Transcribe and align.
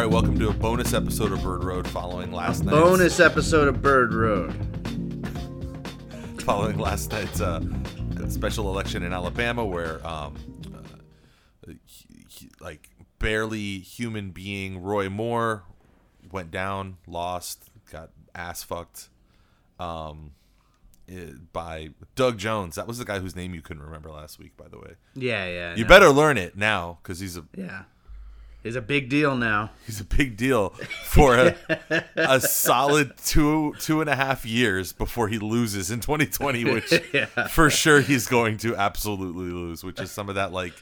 All 0.00 0.06
right, 0.06 0.12
welcome 0.14 0.38
to 0.38 0.48
a 0.48 0.54
bonus 0.54 0.94
episode 0.94 1.30
of 1.30 1.42
Bird 1.42 1.62
Road 1.62 1.86
following 1.86 2.32
last 2.32 2.64
night's 2.64 2.74
Bonus 2.74 3.20
episode 3.20 3.68
of 3.68 3.82
Bird 3.82 4.14
Road. 4.14 4.50
following 6.40 6.78
last 6.78 7.12
night's 7.12 7.42
uh, 7.42 7.60
special 8.30 8.70
election 8.70 9.02
in 9.02 9.12
Alabama, 9.12 9.62
where 9.62 10.00
um, 10.06 10.36
uh, 10.74 11.72
he- 11.84 12.24
he- 12.30 12.50
like 12.62 12.88
barely 13.18 13.80
human 13.80 14.30
being 14.30 14.82
Roy 14.82 15.10
Moore 15.10 15.64
went 16.32 16.50
down, 16.50 16.96
lost, 17.06 17.68
got 17.92 18.08
ass 18.34 18.62
fucked 18.62 19.10
um, 19.78 20.30
eh, 21.10 21.32
by 21.52 21.90
Doug 22.14 22.38
Jones. 22.38 22.76
That 22.76 22.86
was 22.86 22.96
the 22.96 23.04
guy 23.04 23.18
whose 23.18 23.36
name 23.36 23.52
you 23.52 23.60
couldn't 23.60 23.82
remember 23.82 24.10
last 24.10 24.38
week, 24.38 24.56
by 24.56 24.68
the 24.68 24.78
way. 24.78 24.94
Yeah, 25.14 25.46
yeah. 25.46 25.74
You 25.76 25.84
better 25.84 26.08
learn 26.08 26.38
it 26.38 26.56
now 26.56 27.00
because 27.02 27.20
he's 27.20 27.36
a 27.36 27.44
Yeah. 27.54 27.82
He's 28.62 28.76
a 28.76 28.82
big 28.82 29.08
deal 29.08 29.36
now. 29.36 29.70
he's 29.86 30.00
a 30.00 30.04
big 30.04 30.36
deal 30.36 30.70
for 31.04 31.34
a, 31.36 31.56
a 32.16 32.40
solid 32.40 33.12
two 33.24 33.74
two 33.80 34.00
and 34.02 34.10
a 34.10 34.14
half 34.16 34.44
years 34.44 34.92
before 34.92 35.28
he 35.28 35.38
loses 35.38 35.90
in 35.90 36.00
2020 36.00 36.64
which 36.72 36.92
Yeah. 37.12 37.26
for 37.48 37.70
sure 37.70 38.00
he's 38.00 38.26
going 38.26 38.58
to 38.58 38.76
absolutely 38.76 39.50
lose 39.50 39.82
which 39.82 39.98
is 40.00 40.10
some 40.10 40.28
of 40.28 40.34
that 40.34 40.52
like 40.52 40.74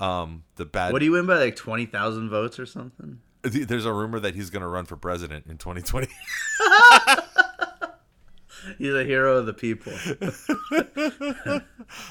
um 0.00 0.42
the 0.56 0.64
bad 0.64 0.92
What 0.92 0.98
do 0.98 1.04
you 1.04 1.12
win 1.12 1.26
by 1.26 1.38
like 1.38 1.54
20,000 1.56 2.28
votes 2.28 2.58
or 2.58 2.66
something? 2.66 3.20
there's 3.44 3.84
a 3.86 3.92
rumor 3.92 4.18
that 4.20 4.34
he's 4.34 4.50
going 4.50 4.62
to 4.62 4.68
run 4.68 4.84
for 4.84 4.96
president 4.96 5.46
in 5.46 5.58
2020 5.58 6.08
He's 8.78 8.94
a 8.94 9.02
hero 9.04 9.38
of 9.38 9.46
the 9.46 9.52
people. 9.52 9.92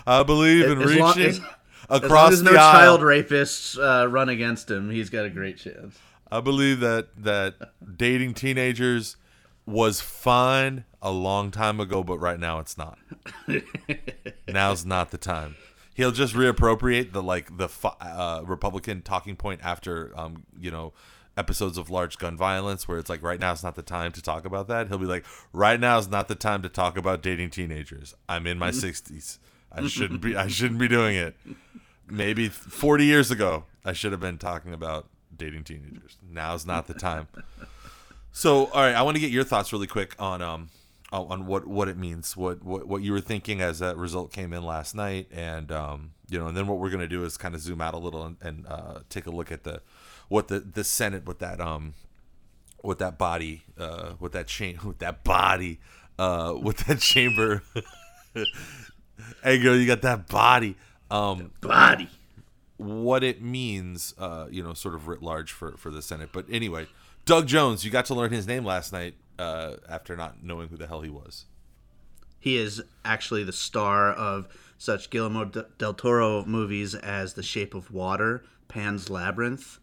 i 0.06 0.24
believe 0.24 0.66
in 0.70 0.82
As 0.82 0.96
long- 0.96 1.18
reaching 1.18 1.44
as- 1.90 1.98
As 1.98 2.02
long 2.02 2.06
across 2.06 2.34
as 2.34 2.44
the 2.44 2.52
no 2.52 2.58
aisle 2.60 2.98
child 2.98 3.02
rapists 3.02 3.78
uh, 3.78 4.08
run 4.08 4.30
against 4.30 4.70
him, 4.70 4.90
he's 4.90 5.10
got 5.10 5.26
a 5.26 5.30
great 5.30 5.58
chance. 5.58 5.98
i 6.32 6.40
believe 6.40 6.80
that 6.80 7.08
that 7.18 7.56
dating 7.98 8.34
teenagers 8.34 9.18
was 9.66 10.02
fine 10.02 10.86
a 11.02 11.12
long 11.12 11.52
time 11.52 11.80
ago 11.80 12.04
but 12.04 12.18
right 12.18 12.40
now 12.40 12.60
it's 12.60 12.78
not 12.78 12.98
now's 14.48 14.86
not 14.86 15.12
the 15.12 15.18
time. 15.18 15.56
He'll 15.94 16.12
just 16.12 16.34
reappropriate 16.34 17.12
the 17.12 17.22
like 17.22 17.58
the 17.58 17.70
uh, 18.00 18.42
Republican 18.46 19.02
talking 19.02 19.36
point 19.36 19.60
after 19.64 20.12
um 20.18 20.44
you 20.60 20.72
know 20.72 20.94
episodes 21.38 21.78
of 21.78 21.90
large 21.90 22.18
gun 22.18 22.36
violence 22.38 22.88
where 22.88 22.98
it's 22.98 23.10
like 23.10 23.22
right 23.24 23.40
now 23.40 23.52
is 23.52 23.64
not 23.64 23.76
the 23.76 23.82
time 23.82 24.12
to 24.14 24.22
talk 24.22 24.46
about 24.46 24.68
that. 24.68 24.88
He'll 24.88 24.98
be 24.98 25.06
like 25.06 25.26
right 25.54 25.80
now 25.80 25.98
is 25.98 26.08
not 26.10 26.28
the 26.28 26.36
time 26.36 26.62
to 26.64 26.70
talk 26.70 26.98
about 26.98 27.22
dating 27.22 27.52
teenagers. 27.52 28.14
I'm 28.28 28.48
in 28.48 28.58
my 28.58 28.72
60s. 28.72 29.38
I 29.72 29.88
shouldn't 29.88 30.22
be 30.22 30.36
I 30.36 30.48
shouldn't 30.58 30.80
be 30.80 30.88
doing 30.88 31.16
it. 31.16 31.36
Maybe 32.10 32.50
40 32.50 33.06
years 33.06 33.32
ago 33.32 33.66
I 33.86 33.94
should 33.94 34.12
have 34.12 34.22
been 34.22 34.38
talking 34.38 34.74
about 34.74 35.08
dating 35.36 35.64
teenagers. 35.64 36.18
Now's 36.30 36.66
not 36.66 36.88
the 36.88 36.94
time. 36.94 37.28
So, 38.32 38.68
all 38.68 38.82
right, 38.82 38.96
I 38.96 39.02
want 39.02 39.16
to 39.16 39.22
get 39.22 39.32
your 39.32 39.44
thoughts 39.44 39.74
really 39.74 39.88
quick 39.88 40.16
on 40.20 40.42
um 40.42 40.70
on 41.12 41.46
what 41.46 41.68
what 41.68 41.90
it 41.90 41.98
means, 41.98 42.38
what 42.38 42.64
what 42.64 42.88
what 42.88 43.02
you 43.02 43.12
were 43.12 43.22
thinking 43.22 43.62
as 43.62 43.80
that 43.80 43.98
result 43.98 44.32
came 44.32 44.54
in 44.54 44.64
last 44.64 44.96
night, 44.96 45.28
and 45.32 45.72
um 45.72 46.12
you 46.30 46.40
know, 46.40 46.48
and 46.48 46.56
then 46.56 46.68
what 46.68 46.80
we're 46.80 46.90
gonna 46.90 47.08
do 47.08 47.24
is 47.26 47.38
kind 47.38 47.54
of 47.56 47.62
zoom 47.62 47.82
out 47.82 47.94
a 47.94 47.98
little 47.98 48.24
and, 48.24 48.38
and 48.42 48.66
uh, 48.68 49.00
take 49.10 49.26
a 49.26 49.32
look 49.32 49.52
at 49.52 49.64
the 49.64 49.82
what 50.30 50.48
the 50.48 50.60
the 50.60 50.84
Senate 50.84 51.26
with 51.26 51.40
that 51.40 51.60
um 51.60 51.94
with 52.84 53.00
that 53.00 53.18
body 53.18 53.64
uh 53.78 54.14
with 54.20 54.32
that 54.32 54.48
chain 54.48 54.80
with 54.86 55.00
that 55.00 55.24
body 55.24 55.80
uh 56.18 56.54
with 56.62 56.78
that 56.88 57.00
chamber. 57.00 57.64
hey 59.44 59.58
girl, 59.60 59.76
you 59.76 59.88
got 59.88 60.02
that 60.02 60.28
body. 60.28 60.76
Um, 61.10 61.52
Body. 61.60 62.10
what 62.78 63.24
it 63.24 63.42
means, 63.42 64.14
uh, 64.18 64.48
you 64.50 64.64
know, 64.64 64.74
sort 64.74 64.96
of 64.96 65.08
writ 65.08 65.22
large 65.22 65.52
for 65.52 65.78
for 65.78 65.92
the 65.92 66.02
Senate. 66.02 66.30
But 66.32 66.46
anyway, 66.50 66.88
Doug 67.26 67.48
Jones, 67.48 67.84
you 67.84 67.92
got 67.92 68.06
to 68.06 68.16
learn 68.16 68.32
his 68.32 68.48
name 68.48 68.64
last 68.66 68.94
night 68.94 69.16
uh, 69.38 69.76
after 69.90 70.16
not 70.16 70.44
knowing 70.44 70.70
who 70.70 70.78
the 70.78 70.88
hell 70.88 71.02
he 71.02 71.10
was. 71.10 71.46
He 72.40 72.58
is 72.58 72.82
actually 73.06 73.44
the 73.44 73.54
star 73.54 74.12
of 74.14 74.48
such 74.78 75.10
Guillermo 75.12 75.46
del 75.46 75.94
Toro 75.94 76.44
movies 76.46 76.96
as 76.96 77.36
The 77.36 77.44
Shape 77.44 77.76
of 77.76 77.92
Water, 77.92 78.44
Pan's 78.68 79.12
Labyrinth, 79.12 79.78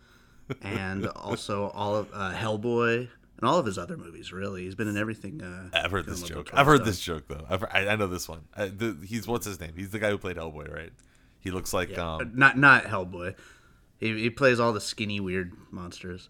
and 0.60 1.06
also 1.16 1.68
all 1.68 1.94
of 1.94 2.08
uh, 2.12 2.32
Hellboy 2.34 3.08
and 3.38 3.48
all 3.48 3.58
of 3.58 3.66
his 3.66 3.78
other 3.78 3.96
movies. 3.96 4.32
Really, 4.32 4.64
he's 4.64 4.74
been 4.74 4.88
in 4.88 4.96
everything. 4.96 5.42
Uh, 5.42 5.70
I've 5.72 5.90
heard 5.90 6.06
this 6.06 6.22
joke. 6.22 6.50
I've 6.52 6.66
heard 6.66 6.78
stuff. 6.78 6.86
this 6.86 7.00
joke 7.00 7.28
though. 7.28 7.44
I've, 7.48 7.64
I, 7.64 7.88
I 7.88 7.96
know 7.96 8.06
this 8.08 8.28
one. 8.28 8.42
I, 8.56 8.66
the, 8.66 8.96
he's 9.06 9.26
what's 9.26 9.46
his 9.46 9.60
name? 9.60 9.72
He's 9.76 9.90
the 9.90 9.98
guy 9.98 10.10
who 10.10 10.18
played 10.18 10.36
Hellboy, 10.36 10.72
right? 10.72 10.92
He 11.40 11.50
looks 11.50 11.72
like 11.72 11.96
um, 11.96 12.32
Not 12.34 12.58
not 12.58 12.84
Hellboy. 12.84 13.34
He, 13.98 14.20
he 14.20 14.30
plays 14.30 14.60
all 14.60 14.72
the 14.72 14.80
skinny 14.80 15.20
weird 15.20 15.52
monsters. 15.70 16.28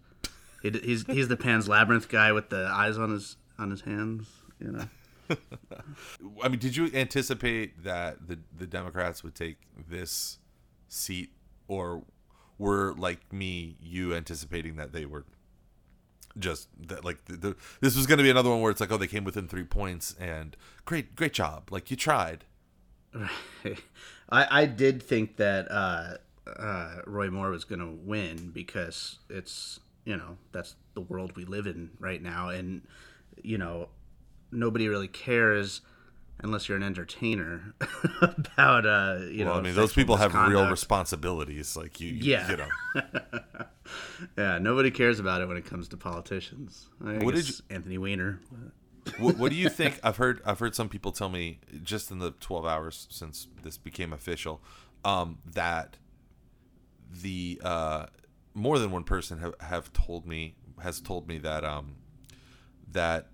He, 0.61 0.69
he's 0.69 1.05
he's 1.05 1.27
the 1.27 1.37
Pan's 1.37 1.67
Labyrinth 1.67 2.09
guy 2.09 2.31
with 2.31 2.49
the 2.49 2.65
eyes 2.65 2.97
on 2.97 3.11
his 3.11 3.37
on 3.57 3.71
his 3.71 3.81
hands. 3.81 4.27
You 4.59 4.71
know. 4.71 4.85
I 6.43 6.47
mean, 6.47 6.59
did 6.59 6.75
you 6.75 6.89
anticipate 6.93 7.83
that 7.83 8.27
the 8.27 8.39
the 8.57 8.67
Democrats 8.67 9.23
would 9.23 9.35
take 9.35 9.57
this 9.89 10.39
seat, 10.87 11.31
or 11.67 12.03
were 12.57 12.93
like 12.97 13.31
me, 13.31 13.77
you 13.81 14.13
anticipating 14.13 14.75
that 14.75 14.91
they 14.91 15.05
were 15.05 15.25
just 16.39 16.69
that 16.87 17.03
like 17.05 17.25
the, 17.25 17.37
the, 17.37 17.55
this 17.81 17.95
was 17.95 18.05
going 18.05 18.17
to 18.17 18.23
be 18.23 18.29
another 18.29 18.49
one 18.49 18.61
where 18.61 18.71
it's 18.71 18.81
like, 18.81 18.91
oh, 18.91 18.97
they 18.97 19.07
came 19.07 19.23
within 19.23 19.47
three 19.47 19.63
points, 19.63 20.15
and 20.19 20.55
great, 20.85 21.15
great 21.15 21.33
job, 21.33 21.71
like 21.71 21.91
you 21.91 21.97
tried. 21.97 22.45
I, 24.29 24.61
I 24.61 24.65
did 24.65 25.01
think 25.01 25.37
that 25.37 25.67
uh, 25.71 26.17
uh, 26.47 27.01
Roy 27.05 27.29
Moore 27.29 27.49
was 27.49 27.63
going 27.63 27.79
to 27.79 27.97
win 28.03 28.51
because 28.53 29.19
it's 29.29 29.79
you 30.05 30.15
know 30.17 30.37
that's 30.51 30.75
the 30.93 31.01
world 31.01 31.35
we 31.35 31.45
live 31.45 31.67
in 31.67 31.91
right 31.99 32.21
now, 32.21 32.49
and 32.49 32.81
you 33.41 33.57
know 33.57 33.89
nobody 34.51 34.87
really 34.87 35.07
cares 35.07 35.81
unless 36.41 36.67
you're 36.69 36.77
an 36.77 36.83
entertainer 36.83 37.73
about 38.21 38.85
uh 38.85 39.19
you 39.29 39.45
Well, 39.45 39.55
know. 39.55 39.59
I 39.59 39.63
mean, 39.63 39.75
those 39.75 39.93
people 39.93 40.17
have 40.17 40.33
real 40.33 40.69
responsibilities, 40.69 41.75
like 41.77 41.99
you, 41.99 42.09
you- 42.09 42.31
Yeah. 42.31 42.51
you 42.51 42.57
know. 42.57 42.67
Yeah, 44.37 44.59
nobody 44.59 44.91
cares 44.91 45.19
about 45.19 45.41
it 45.41 45.47
when 45.47 45.57
it 45.57 45.65
comes 45.65 45.87
to 45.87 45.97
politicians. 45.97 46.87
I 47.03 47.13
What 47.17 47.33
did 47.33 47.45
guess 47.45 47.61
Anthony 47.71 47.97
Weiner? 47.97 48.39
what, 49.17 49.37
what 49.37 49.49
do 49.51 49.57
you 49.57 49.67
think? 49.69 49.99
I've 50.03 50.17
heard 50.17 50.41
I've 50.45 50.59
heard 50.59 50.75
some 50.75 50.89
people 50.89 51.11
tell 51.11 51.29
me 51.29 51.59
just 51.83 52.11
in 52.11 52.19
the 52.19 52.31
12 52.31 52.65
hours 52.67 53.07
since 53.09 53.47
this 53.63 53.77
became 53.79 54.13
official 54.13 54.61
um, 55.03 55.39
that 55.53 55.97
the 57.11 57.59
uh, 57.63 58.05
more 58.53 58.77
than 58.77 58.91
one 58.91 59.03
person 59.03 59.39
have, 59.39 59.55
have 59.61 59.91
told 59.93 60.27
me 60.27 60.55
has 60.83 61.01
told 61.01 61.27
me 61.27 61.39
that 61.39 61.63
um, 61.65 61.95
that 62.91 63.27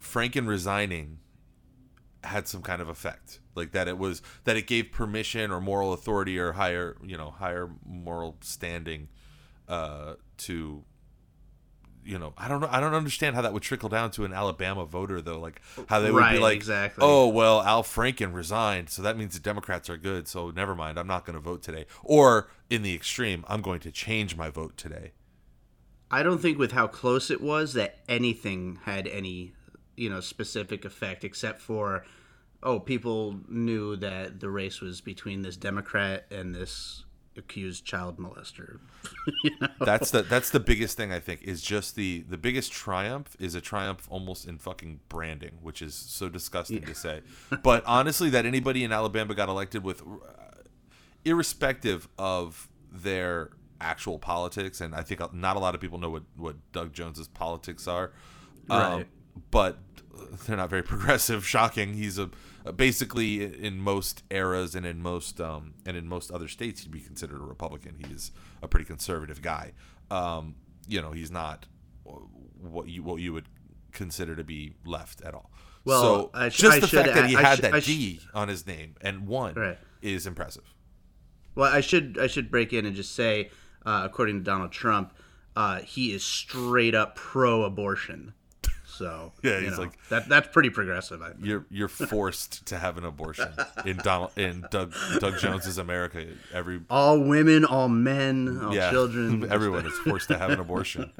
Franken 0.00 0.46
resigning 0.48 1.18
had 2.24 2.48
some 2.48 2.62
kind 2.62 2.82
of 2.82 2.88
effect 2.88 3.38
like 3.54 3.72
that 3.72 3.86
it 3.86 3.96
was 3.96 4.22
that 4.44 4.56
it 4.56 4.66
gave 4.66 4.90
permission 4.90 5.50
or 5.50 5.60
moral 5.60 5.92
authority 5.92 6.38
or 6.38 6.52
higher 6.52 6.96
you 7.04 7.16
know 7.16 7.30
higher 7.30 7.70
moral 7.84 8.36
standing 8.40 9.08
uh, 9.68 10.14
to 10.36 10.84
you 12.08 12.18
know, 12.18 12.32
I 12.38 12.48
don't 12.48 12.60
know. 12.60 12.68
I 12.70 12.80
don't 12.80 12.94
understand 12.94 13.36
how 13.36 13.42
that 13.42 13.52
would 13.52 13.62
trickle 13.62 13.90
down 13.90 14.10
to 14.12 14.24
an 14.24 14.32
Alabama 14.32 14.86
voter, 14.86 15.20
though. 15.20 15.38
Like 15.38 15.60
how 15.88 16.00
they 16.00 16.10
would 16.10 16.30
be 16.30 16.38
like, 16.38 16.56
exactly. 16.56 17.04
"Oh, 17.04 17.28
well, 17.28 17.60
Al 17.60 17.82
Franken 17.82 18.32
resigned, 18.32 18.88
so 18.88 19.02
that 19.02 19.18
means 19.18 19.34
the 19.34 19.40
Democrats 19.40 19.90
are 19.90 19.98
good. 19.98 20.26
So 20.26 20.50
never 20.50 20.74
mind, 20.74 20.98
I'm 20.98 21.06
not 21.06 21.26
going 21.26 21.34
to 21.34 21.40
vote 21.40 21.62
today." 21.62 21.84
Or 22.02 22.48
in 22.70 22.80
the 22.80 22.94
extreme, 22.94 23.44
I'm 23.46 23.60
going 23.60 23.80
to 23.80 23.92
change 23.92 24.36
my 24.36 24.48
vote 24.48 24.78
today. 24.78 25.12
I 26.10 26.22
don't 26.22 26.38
think 26.38 26.58
with 26.58 26.72
how 26.72 26.86
close 26.86 27.30
it 27.30 27.42
was 27.42 27.74
that 27.74 27.98
anything 28.08 28.78
had 28.84 29.06
any, 29.06 29.52
you 29.98 30.08
know, 30.10 30.20
specific 30.20 30.84
effect 30.84 31.24
except 31.24 31.60
for, 31.60 32.04
oh, 32.62 32.78
people 32.80 33.40
knew 33.48 33.96
that 33.96 34.40
the 34.40 34.48
race 34.50 34.80
was 34.80 35.00
between 35.00 35.42
this 35.42 35.56
Democrat 35.56 36.26
and 36.30 36.54
this 36.54 37.04
accused 37.36 37.84
child 37.84 38.18
molester. 38.18 38.78
you 39.44 39.50
know? 39.60 39.68
That's 39.80 40.10
the 40.10 40.22
that's 40.22 40.50
the 40.50 40.60
biggest 40.60 40.96
thing 40.96 41.12
I 41.12 41.20
think 41.20 41.42
is 41.42 41.62
just 41.62 41.94
the 41.94 42.24
the 42.28 42.36
biggest 42.36 42.72
triumph 42.72 43.36
is 43.38 43.54
a 43.54 43.60
triumph 43.60 44.06
almost 44.10 44.46
in 44.46 44.58
fucking 44.58 45.00
branding, 45.08 45.58
which 45.62 45.80
is 45.80 45.94
so 45.94 46.28
disgusting 46.28 46.82
to 46.82 46.94
say. 46.94 47.22
But 47.62 47.84
honestly, 47.86 48.28
that 48.30 48.44
anybody 48.44 48.84
in 48.84 48.92
Alabama 48.92 49.34
got 49.34 49.48
elected 49.48 49.84
with, 49.84 50.02
uh, 50.02 50.62
irrespective 51.24 52.08
of 52.18 52.68
their 52.90 53.50
actual 53.80 54.18
politics, 54.18 54.80
and 54.80 54.94
I 54.94 55.02
think 55.02 55.32
not 55.32 55.56
a 55.56 55.60
lot 55.60 55.74
of 55.74 55.80
people 55.80 55.98
know 55.98 56.10
what 56.10 56.24
what 56.36 56.56
Doug 56.72 56.92
Jones's 56.92 57.28
politics 57.28 57.86
are. 57.86 58.12
Um, 58.68 58.80
Right. 58.80 59.06
but 59.50 59.78
they're 60.46 60.56
not 60.56 60.70
very 60.70 60.82
progressive. 60.94 61.46
Shocking. 61.46 61.94
He's 61.94 62.18
a 62.18 62.30
basically 62.76 63.42
in 63.64 63.78
most 63.78 64.22
eras 64.30 64.74
and 64.74 64.84
in 64.84 65.00
most 65.00 65.40
um, 65.40 65.74
and 65.86 65.96
in 65.96 66.06
most 66.06 66.30
other 66.30 66.48
states 66.48 66.82
he'd 66.82 66.92
be 66.92 67.00
considered 67.00 67.40
a 67.40 67.44
Republican. 67.44 67.96
He 68.04 68.12
is 68.12 68.32
a 68.62 68.68
pretty 68.68 68.84
conservative 68.86 69.40
guy. 69.42 69.72
Um, 70.10 70.56
you 70.86 71.00
know, 71.02 71.12
he's 71.12 71.30
not 71.30 71.66
what 72.60 72.88
you 72.88 73.02
what 73.02 73.20
you 73.20 73.32
would 73.32 73.46
consider 73.92 74.36
to 74.36 74.44
be 74.44 74.74
left 74.84 75.20
at 75.22 75.34
all. 75.34 75.50
Well, 75.84 76.02
so 76.02 76.30
I 76.34 76.48
sh- 76.50 76.58
just 76.58 76.76
I 76.76 76.80
the 76.80 76.86
should 76.86 77.02
fact 77.04 77.14
that 77.14 77.26
he 77.28 77.36
add- 77.36 77.44
I 77.44 77.48
had 77.48 77.58
sh- 77.58 77.62
that 77.62 77.82
sh- 77.82 77.86
D 77.86 78.20
on 78.34 78.48
his 78.48 78.66
name 78.66 78.96
and 79.00 79.26
one 79.26 79.54
Right. 79.54 79.78
is 80.02 80.26
impressive. 80.26 80.64
Well, 81.54 81.72
I 81.72 81.80
should 81.80 82.18
I 82.20 82.26
should 82.26 82.50
break 82.50 82.72
in 82.72 82.84
and 82.86 82.94
just 82.94 83.14
say, 83.14 83.50
uh, 83.86 84.02
according 84.04 84.38
to 84.38 84.44
Donald 84.44 84.72
Trump, 84.72 85.14
uh, 85.56 85.80
he 85.80 86.12
is 86.12 86.22
straight 86.22 86.94
up 86.94 87.16
pro-abortion. 87.16 88.34
So 88.98 89.32
Yeah, 89.44 89.60
he's 89.60 89.72
know, 89.76 89.84
like- 89.84 90.08
that. 90.08 90.28
That's 90.28 90.48
pretty 90.48 90.70
progressive. 90.70 91.22
I 91.22 91.30
think. 91.30 91.44
You're 91.46 91.64
you're 91.70 91.88
forced 91.88 92.66
to 92.66 92.78
have 92.78 92.98
an 92.98 93.04
abortion 93.04 93.48
in 93.86 93.96
Donald 93.98 94.36
in 94.36 94.66
Doug 94.72 94.92
Doug 95.20 95.38
Jones's 95.38 95.78
America. 95.78 96.26
Every 96.52 96.80
All 96.90 97.20
women, 97.20 97.64
all 97.64 97.88
men, 97.88 98.60
all 98.60 98.74
yeah, 98.74 98.90
children. 98.90 99.48
everyone 99.52 99.86
is 99.86 99.96
forced 99.98 100.28
to 100.28 100.38
have 100.38 100.50
an 100.50 100.58
abortion. 100.58 101.12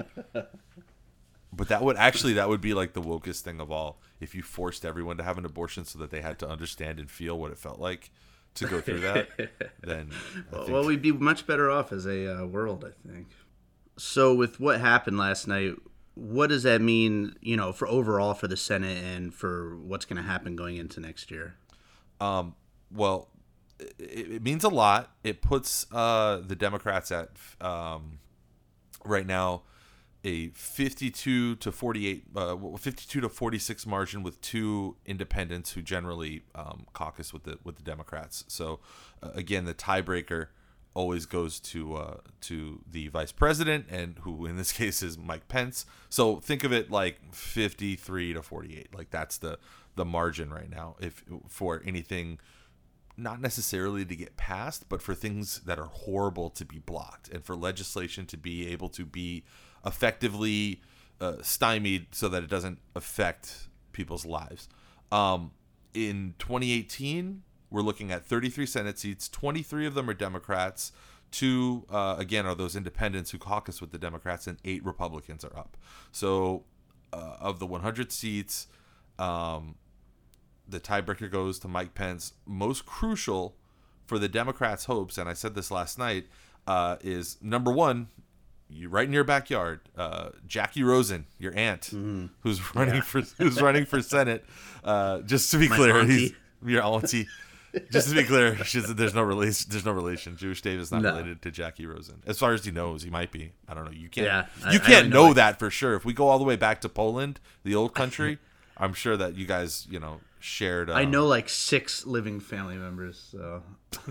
But 1.53 1.69
that 1.69 1.83
would 1.83 1.97
actually 1.97 2.35
that 2.35 2.49
would 2.49 2.61
be 2.61 2.75
like 2.75 2.93
the 2.95 3.03
wokest 3.03 3.41
thing 3.43 3.61
of 3.61 3.71
all. 3.71 4.01
If 4.21 4.35
you 4.35 4.43
forced 4.43 4.85
everyone 4.85 5.17
to 5.19 5.23
have 5.23 5.39
an 5.39 5.45
abortion 5.45 5.85
so 5.85 5.99
that 6.01 6.11
they 6.11 6.21
had 6.21 6.39
to 6.41 6.49
understand 6.49 6.99
and 6.99 7.09
feel 7.11 7.39
what 7.39 7.53
it 7.53 7.59
felt 7.59 7.79
like 7.79 8.11
to 8.55 8.67
go 8.67 8.81
through 8.81 9.01
that, 9.01 9.29
then 9.83 10.11
think, 10.51 10.69
Well, 10.69 10.85
we'd 10.85 11.03
be 11.03 11.13
much 11.13 11.47
better 11.47 11.71
off 11.71 11.93
as 11.93 12.07
a 12.07 12.43
uh, 12.43 12.47
world, 12.47 12.85
I 12.85 13.09
think. 13.09 13.29
So, 13.97 14.35
with 14.35 14.59
what 14.61 14.81
happened 14.81 15.19
last 15.19 15.47
night, 15.49 15.75
what 16.19 16.49
does 16.49 16.65
that 16.65 16.81
mean, 16.81 17.37
you 17.41 17.57
know, 17.57 17.73
for 17.73 17.87
overall 17.87 18.35
for 18.35 18.49
the 18.49 18.57
Senate 18.57 19.03
and 19.05 19.33
for 19.33 19.77
what's 19.77 20.05
going 20.05 20.17
to 20.17 20.29
happen 20.29 20.57
going 20.57 20.77
into 20.77 20.99
next 20.99 21.31
year? 21.31 21.55
Um, 22.21 22.57
well, 22.91 23.29
it, 23.79 24.33
it 24.33 24.43
means 24.43 24.65
a 24.65 24.69
lot. 24.69 25.13
It 25.23 25.43
puts 25.43 25.87
uh, 25.93 26.43
the 26.45 26.57
Democrats 26.57 27.13
at 27.13 27.31
um, 27.61 28.19
right 29.05 29.27
now 29.27 29.63
a 30.25 30.49
52 30.49 31.55
to 31.57 31.71
48, 31.71 32.25
uh, 32.35 32.57
52 32.77 33.21
to 33.21 33.29
46 33.29 33.87
margin 33.87 34.25
with 34.25 34.41
two 34.41 34.97
independents 35.07 35.73
who 35.73 35.83
generally 35.83 36.43
um, 36.57 36.87
caucus 36.93 37.33
with 37.33 37.45
the 37.45 37.59
with 37.63 37.77
the 37.77 37.85
Democrats. 37.85 38.45
So 38.49 38.81
uh, 39.23 39.31
again, 39.35 39.67
the 39.67 39.75
tiebreaker 39.75 40.49
always 40.99 41.27
goes 41.27 41.61
to 41.61 41.95
uh, 41.95 42.17
to 42.41 42.81
the 42.91 43.07
vice 43.07 43.31
president, 43.31 43.87
and 43.89 44.19
who 44.23 44.47
in 44.47 44.57
this 44.57 44.73
case 44.81 45.01
is 45.01 45.17
Mike 45.17 45.47
Pence. 45.47 45.87
So 46.11 46.41
think 46.41 46.65
of 46.65 46.73
it 46.73 46.91
like 46.91 47.33
53 47.33 48.33
to 48.35 48.43
48. 48.43 48.93
Like 48.93 49.11
that's 49.11 49.39
the 49.39 49.61
the 49.95 50.05
margin 50.05 50.53
right 50.53 50.69
now. 50.69 50.97
If 51.01 51.25
for 51.47 51.81
anything 51.87 52.41
not 53.17 53.41
necessarily 53.41 54.05
to 54.05 54.15
get 54.15 54.37
passed, 54.37 54.89
but 54.89 55.01
for 55.01 55.15
things 55.15 55.61
that 55.61 55.79
are 55.79 55.87
horrible 55.87 56.51
to 56.51 56.65
be 56.65 56.79
blocked 56.79 57.29
and 57.29 57.45
for 57.45 57.57
legislation 57.57 58.27
to 58.27 58.37
be 58.37 58.69
able 58.69 58.89
to 58.89 59.05
be 59.05 59.43
effectively 59.85 60.81
uh, 61.21 61.35
stymied 61.43 62.07
so 62.13 62.29
that 62.29 62.45
it 62.45 62.51
doesn't 62.51 62.79
affect 62.95 63.69
people's 63.91 64.25
lives. 64.25 64.69
Um, 65.11 65.51
in 65.95 66.35
2018, 66.39 67.43
we're 67.71 67.83
looking 67.83 68.11
at 68.11 68.25
33 68.25 68.67
Senate 68.67 68.99
seats. 68.99 69.29
23 69.29 69.87
of 69.87 69.95
them 69.95 70.09
are 70.09 70.15
Democrats. 70.15 70.93
Two, 71.31 71.85
uh, 71.91 72.17
again, 72.19 72.47
are 72.47 72.55
those 72.55 72.75
independents 72.75 73.31
who 73.31 73.39
caucus 73.39 73.81
with 73.81 73.93
the 73.93 73.99
Democrats, 73.99 74.47
and 74.47 74.59
eight 74.65 74.85
Republicans 74.85 75.45
are 75.45 75.57
up. 75.57 75.77
So, 76.11 76.65
uh, 77.13 77.37
of 77.41 77.59
the 77.59 77.67
100 77.67 78.11
seats, 78.11 78.67
um, 79.19 79.75
the 80.67 80.81
tiebreaker 80.81 81.31
goes 81.31 81.59
to 81.61 81.69
Mike 81.69 81.95
Pence. 81.95 82.33
Most 82.47 82.87
crucial 82.87 83.57
for 84.07 84.19
the 84.19 84.29
Democrats' 84.29 84.87
hopes, 84.87 85.19
and 85.19 85.29
I 85.29 85.35
said 85.35 85.55
this 85.55 85.71
last 85.71 85.99
night, 85.99 86.27
uh, 86.67 86.97
is 87.03 87.37
number 87.43 87.71
one, 87.71 88.09
you 88.71 88.89
right 88.89 89.07
in 89.07 89.13
your 89.13 89.25
backyard, 89.25 89.81
uh, 89.97 90.31
Jackie 90.47 90.83
Rosen, 90.83 91.27
your 91.39 91.55
aunt, 91.57 91.87
who's 92.41 92.75
running 92.75 93.01
for 93.03 93.21
who's 93.39 93.61
running 93.61 93.85
for 93.87 94.01
Senate. 94.03 94.45
Uh, 94.85 95.21
just 95.23 95.51
to 95.51 95.59
be 95.59 95.69
clear, 95.69 96.05
he's 96.05 96.33
your 96.65 96.83
auntie. 96.83 97.27
Just 97.93 98.09
to 98.09 98.15
be 98.15 98.25
clear, 98.25 98.57
she's, 98.65 98.93
there's 98.95 99.15
no 99.15 99.23
relation. 99.23 99.71
There's 99.71 99.85
no 99.85 99.93
relation. 99.93 100.37
Jewish 100.37 100.63
Dave 100.63 100.81
is 100.81 100.91
not 100.91 101.03
No. 101.03 101.11
related 101.11 101.43
to 101.43 101.51
Jackie 101.51 101.87
Rosen, 101.87 102.23
as 102.27 102.39
far 102.39 102.53
as 102.53 102.65
he 102.65 102.71
knows. 102.71 103.03
He 103.03 103.11
might 103.11 103.31
be. 103.31 103.53
I 103.69 103.75
don't 103.75 103.85
know. 103.85 103.91
You 103.91 104.09
can't. 104.09 104.27
Yeah, 104.27 104.47
you 104.73 104.79
I 104.79 104.83
can't 104.83 105.05
don't 105.05 105.11
know 105.11 105.27
know. 105.29 105.35
that 105.35 105.59
for 105.59 105.71
sure. 105.71 105.95
If 105.95 106.05
we 106.05 106.13
go 106.13 106.29
all 106.29 106.39
the 106.39 106.45
way 106.45 106.57
back 106.57 106.81
to 106.83 106.89
Poland, 106.89 107.41
the 107.65 107.75
old 107.75 107.95
country, 107.95 108.39
I'm 108.77 108.95
sure 108.95 109.17
that 109.17 109.37
you 109.37 109.47
guys, 109.47 109.87
you 109.91 110.01
know, 110.01 110.21
shared. 110.41 110.89
Um, 110.89 110.97
I 110.97 111.05
know 111.05 111.27
like 111.27 111.49
six 111.49 112.07
living 112.07 112.41
family 112.41 112.77
members, 112.77 113.23
so 113.31 113.63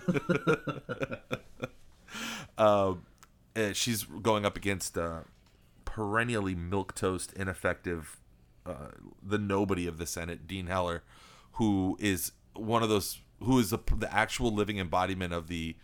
uh, 2.58 2.94
she's 3.74 4.04
going 4.04 4.46
up 4.46 4.56
against 4.58 4.98
uh, 4.98 5.20
perennially 5.86 6.56
milk 6.56 6.96
toast, 6.96 7.34
ineffective, 7.34 8.18
uh, 8.66 8.90
the 9.24 9.38
nobody 9.38 9.88
of 9.88 9.98
the 9.98 10.06
Senate, 10.06 10.48
Dean 10.48 10.68
Heller, 10.68 11.04
who 11.54 11.98
is 12.00 12.32
one 12.54 12.84
of 12.84 12.90
those 12.90 13.20
who 13.42 13.60
is 13.60 13.70
the, 13.70 13.80
the 13.96 14.14
actual 14.14 14.52
living 14.52 14.80
embodiment 14.80 15.34
of 15.34 15.48
the 15.48 15.76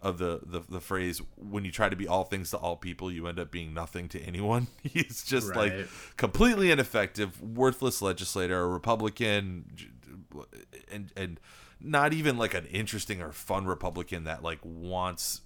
of 0.00 0.18
the, 0.18 0.40
the 0.44 0.60
the 0.68 0.80
phrase 0.80 1.22
when 1.36 1.64
you 1.64 1.70
try 1.70 1.88
to 1.88 1.94
be 1.94 2.08
all 2.08 2.24
things 2.24 2.50
to 2.50 2.56
all 2.56 2.76
people 2.76 3.10
you 3.10 3.28
end 3.28 3.38
up 3.38 3.50
being 3.50 3.72
nothing 3.72 4.08
to 4.08 4.20
anyone. 4.20 4.66
He's 4.82 5.22
just 5.22 5.54
like 5.54 5.72
completely 6.16 6.70
ineffective 6.70 7.40
worthless 7.40 8.02
legislator 8.02 8.60
a 8.60 8.66
republican 8.66 9.90
and 10.90 11.12
and 11.16 11.40
not 11.80 12.12
even 12.12 12.36
like 12.36 12.54
an 12.54 12.66
interesting 12.66 13.22
or 13.22 13.32
fun 13.32 13.66
republican 13.66 14.24
that 14.24 14.42
like 14.42 14.58
wants 14.64 15.42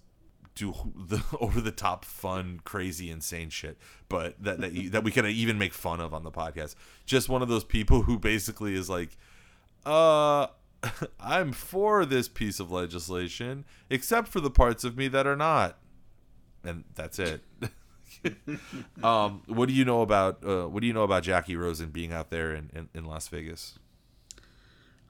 do 0.54 0.72
the 0.96 1.22
over 1.40 1.60
the 1.60 1.70
top 1.70 2.04
fun 2.04 2.60
crazy 2.64 3.10
insane 3.10 3.50
shit 3.50 3.76
but 4.08 4.42
that 4.42 4.60
that, 4.60 4.72
you, 4.72 4.90
that 4.90 5.04
we 5.04 5.10
can 5.10 5.26
even 5.26 5.58
make 5.58 5.74
fun 5.74 6.00
of 6.00 6.14
on 6.14 6.24
the 6.24 6.30
podcast. 6.30 6.74
Just 7.04 7.28
one 7.28 7.42
of 7.42 7.48
those 7.48 7.64
people 7.64 8.02
who 8.02 8.18
basically 8.18 8.74
is 8.74 8.88
like 8.88 9.16
uh 9.84 10.46
i'm 11.20 11.52
for 11.52 12.04
this 12.04 12.28
piece 12.28 12.60
of 12.60 12.70
legislation 12.70 13.64
except 13.90 14.28
for 14.28 14.40
the 14.40 14.50
parts 14.50 14.84
of 14.84 14.96
me 14.96 15.08
that 15.08 15.26
are 15.26 15.36
not 15.36 15.78
and 16.64 16.84
that's 16.94 17.18
it 17.18 17.42
um 19.02 19.42
what 19.46 19.68
do 19.68 19.74
you 19.74 19.84
know 19.84 20.02
about 20.02 20.42
uh 20.44 20.66
what 20.66 20.80
do 20.80 20.86
you 20.86 20.92
know 20.92 21.02
about 21.02 21.22
jackie 21.22 21.56
rosen 21.56 21.90
being 21.90 22.12
out 22.12 22.30
there 22.30 22.54
in 22.54 22.70
in, 22.74 22.88
in 22.94 23.04
las 23.04 23.28
vegas 23.28 23.78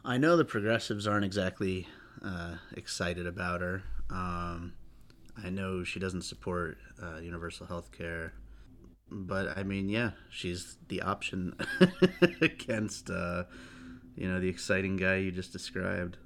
I 0.06 0.18
know 0.18 0.36
the 0.36 0.44
progressives 0.44 1.08
aren't 1.08 1.24
exactly 1.24 1.88
uh, 2.24 2.54
excited 2.76 3.26
about 3.26 3.60
her. 3.60 3.82
Um, 4.08 4.74
I 5.42 5.50
know 5.50 5.82
she 5.82 5.98
doesn't 5.98 6.22
support 6.22 6.78
uh, 7.02 7.18
universal 7.18 7.66
health 7.66 7.90
care. 7.90 8.32
But 9.10 9.58
I 9.58 9.64
mean, 9.64 9.88
yeah, 9.88 10.12
she's 10.30 10.76
the 10.86 11.02
option 11.02 11.56
against, 12.40 13.10
uh, 13.10 13.44
you 14.16 14.26
know, 14.30 14.40
the 14.40 14.48
exciting 14.48 14.96
guy 14.96 15.16
you 15.16 15.30
just 15.30 15.52
described. 15.52 16.16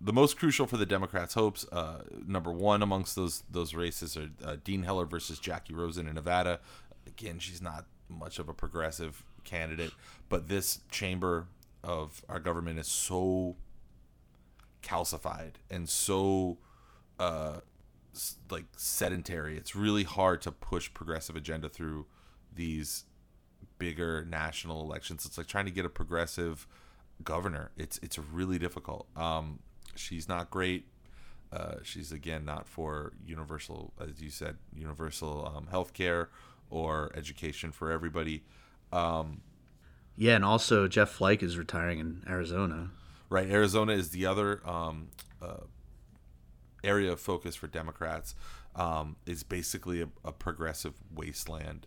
the 0.00 0.12
most 0.12 0.36
crucial 0.36 0.66
for 0.66 0.76
the 0.76 0.86
Democrats' 0.86 1.34
hopes, 1.34 1.64
uh, 1.70 2.02
number 2.26 2.52
one 2.52 2.82
amongst 2.82 3.14
those 3.14 3.44
those 3.50 3.74
races 3.74 4.16
are 4.16 4.30
uh, 4.44 4.56
Dean 4.64 4.82
Heller 4.82 5.06
versus 5.06 5.38
Jackie 5.38 5.74
Rosen 5.74 6.08
in 6.08 6.14
Nevada. 6.14 6.60
Again, 7.06 7.38
she's 7.38 7.62
not 7.62 7.86
much 8.08 8.38
of 8.38 8.48
a 8.48 8.54
progressive 8.54 9.24
candidate, 9.44 9.92
but 10.28 10.48
this 10.48 10.80
chamber 10.90 11.46
of 11.84 12.24
our 12.28 12.40
government 12.40 12.78
is 12.78 12.88
so 12.88 13.56
calcified 14.82 15.54
and 15.70 15.88
so 15.88 16.58
uh, 17.18 17.60
like 18.50 18.64
sedentary. 18.76 19.56
It's 19.56 19.74
really 19.76 20.04
hard 20.04 20.42
to 20.42 20.52
push 20.52 20.92
progressive 20.92 21.36
agenda 21.36 21.68
through 21.68 22.06
these 22.54 23.04
bigger 23.78 24.24
national 24.24 24.80
elections. 24.82 25.24
It's 25.26 25.38
like 25.38 25.46
trying 25.46 25.64
to 25.66 25.70
get 25.72 25.84
a 25.84 25.88
progressive 25.88 26.66
governor. 27.24 27.70
It's 27.76 27.98
it's 28.02 28.18
really 28.18 28.58
difficult. 28.58 29.06
Um, 29.16 29.60
she's 29.94 30.28
not 30.28 30.50
great. 30.50 30.86
Uh, 31.52 31.76
she's 31.82 32.12
again 32.12 32.44
not 32.44 32.66
for 32.66 33.12
universal, 33.26 33.92
as 34.00 34.20
you 34.22 34.30
said, 34.30 34.56
universal 34.74 35.52
um, 35.54 35.66
health 35.66 35.92
care 35.92 36.30
or 36.70 37.10
education 37.14 37.70
for 37.72 37.90
everybody. 37.92 38.42
Um, 38.92 39.42
Yeah, 40.16 40.36
and 40.36 40.44
also 40.44 40.88
Jeff 40.88 41.10
Flake 41.10 41.42
is 41.42 41.58
retiring 41.58 41.98
in 41.98 42.22
Arizona. 42.28 42.90
right? 43.28 43.48
Arizona 43.50 43.92
is 43.92 44.10
the 44.10 44.24
other 44.26 44.60
um, 44.68 45.08
uh, 45.42 45.64
area 46.82 47.12
of 47.12 47.20
focus 47.20 47.54
for 47.54 47.66
Democrats. 47.66 48.34
Um, 48.74 49.16
it's 49.26 49.42
basically 49.42 50.00
a, 50.02 50.08
a 50.24 50.32
progressive 50.32 50.94
wasteland, 51.14 51.86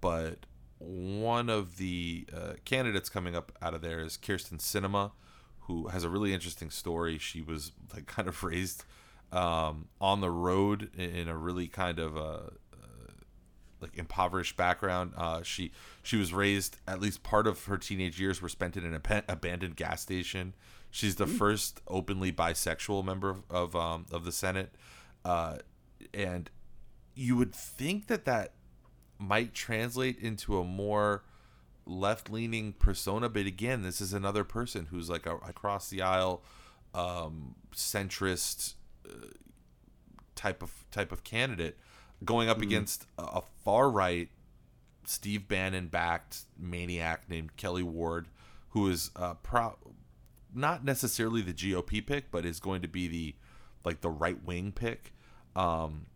but 0.00 0.46
one 0.78 1.48
of 1.48 1.78
the 1.78 2.26
uh, 2.34 2.52
candidates 2.64 3.08
coming 3.08 3.34
up 3.34 3.52
out 3.62 3.74
of 3.74 3.80
there 3.82 4.00
is 4.00 4.16
Kyrsten 4.16 4.58
Sinema, 4.58 5.12
who 5.60 5.88
has 5.88 6.04
a 6.04 6.08
really 6.08 6.34
interesting 6.34 6.70
story. 6.70 7.18
She 7.18 7.40
was 7.40 7.72
like 7.94 8.06
kind 8.06 8.28
of 8.28 8.42
raised 8.42 8.84
um, 9.32 9.88
on 10.00 10.20
the 10.20 10.30
road 10.30 10.90
in, 10.96 11.28
a 11.28 11.36
really 11.36 11.66
kind 11.66 11.98
of 11.98 12.16
uh, 12.16 12.50
like 13.80 13.96
impoverished 13.96 14.56
background. 14.56 15.12
Uh, 15.16 15.42
she 15.42 15.72
she 16.02 16.16
was 16.16 16.32
raised 16.32 16.78
at 16.86 17.00
least 17.00 17.22
part 17.22 17.46
of 17.46 17.64
her 17.64 17.76
teenage 17.76 18.20
years 18.20 18.40
were 18.40 18.48
spent 18.48 18.76
in 18.76 18.84
an 18.84 18.98
aban- 18.98 19.24
abandoned 19.28 19.76
gas 19.76 20.02
station. 20.02 20.54
She's 20.90 21.16
the 21.16 21.26
first 21.26 21.80
openly 21.88 22.32
bisexual 22.32 23.04
member 23.04 23.30
of 23.30 23.42
of, 23.50 23.76
um, 23.76 24.06
of 24.10 24.24
the 24.24 24.32
Senate, 24.32 24.74
uh, 25.24 25.58
and 26.14 26.50
you 27.14 27.36
would 27.36 27.54
think 27.54 28.06
that 28.06 28.24
that 28.24 28.52
might 29.18 29.54
translate 29.54 30.18
into 30.18 30.58
a 30.58 30.64
more 30.64 31.24
left 31.86 32.30
leaning 32.30 32.72
persona. 32.72 33.28
But 33.28 33.46
again, 33.46 33.82
this 33.82 34.00
is 34.00 34.12
another 34.12 34.44
person 34.44 34.86
who's 34.90 35.08
like 35.08 35.26
a, 35.26 35.36
across 35.36 35.88
the 35.88 36.02
aisle, 36.02 36.42
um, 36.94 37.54
centrist 37.74 38.74
uh, 39.08 39.28
type 40.34 40.62
of 40.62 40.84
type 40.90 41.12
of 41.12 41.24
candidate. 41.24 41.76
going 42.24 42.48
up 42.48 42.60
against 42.62 43.06
a, 43.18 43.22
a 43.22 43.42
far 43.64 43.90
right, 43.90 44.28
Steve 45.04 45.48
Bannon 45.48 45.88
backed 45.88 46.42
maniac 46.58 47.28
named 47.28 47.56
Kelli 47.56 47.82
Ward, 47.82 48.28
who 48.70 48.88
is 48.88 49.10
uh, 49.16 49.34
pro- 49.34 49.76
not 50.54 50.84
necessarily 50.84 51.42
the 51.42 51.52
GOP 51.52 52.04
pick, 52.04 52.30
but 52.30 52.44
is 52.44 52.60
going 52.60 52.82
to 52.82 52.88
be 52.88 53.08
the 53.08 53.34
like 53.84 54.00
the 54.00 54.10
right 54.10 54.42
wing 54.44 54.72
pick. 54.72 55.12
Um, 55.54 56.06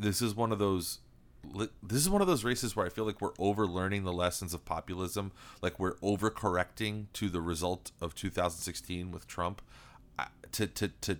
this 0.00 0.20
is 0.20 0.34
one 0.34 0.52
of 0.52 0.58
those 0.58 0.98
this 1.82 1.98
is 1.98 2.10
one 2.10 2.20
of 2.20 2.28
those 2.28 2.44
races 2.44 2.74
where 2.74 2.86
I 2.86 2.88
feel 2.88 3.04
like 3.04 3.20
we're 3.20 3.34
overlearning 3.34 4.04
the 4.04 4.12
lessons 4.12 4.54
of 4.54 4.64
populism. 4.64 5.32
Like 5.62 5.78
we're 5.78 5.96
overcorrecting 5.96 7.06
to 7.14 7.28
the 7.28 7.40
result 7.40 7.92
of 8.00 8.14
2016 8.14 9.10
with 9.10 9.26
Trump. 9.26 9.62
To 10.52 10.66
to 10.66 10.88
to 10.88 11.18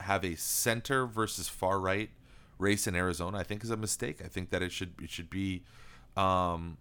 have 0.00 0.24
a 0.24 0.36
center 0.36 1.06
versus 1.06 1.48
far 1.48 1.80
right 1.80 2.10
race 2.58 2.86
in 2.86 2.94
Arizona, 2.94 3.38
I 3.38 3.42
think 3.42 3.64
is 3.64 3.70
a 3.70 3.76
mistake. 3.76 4.20
I 4.24 4.28
think 4.28 4.50
that 4.50 4.62
it 4.62 4.72
should 4.72 4.94
it 5.02 5.10
should 5.10 5.30
be 5.30 5.64
um, 6.16 6.78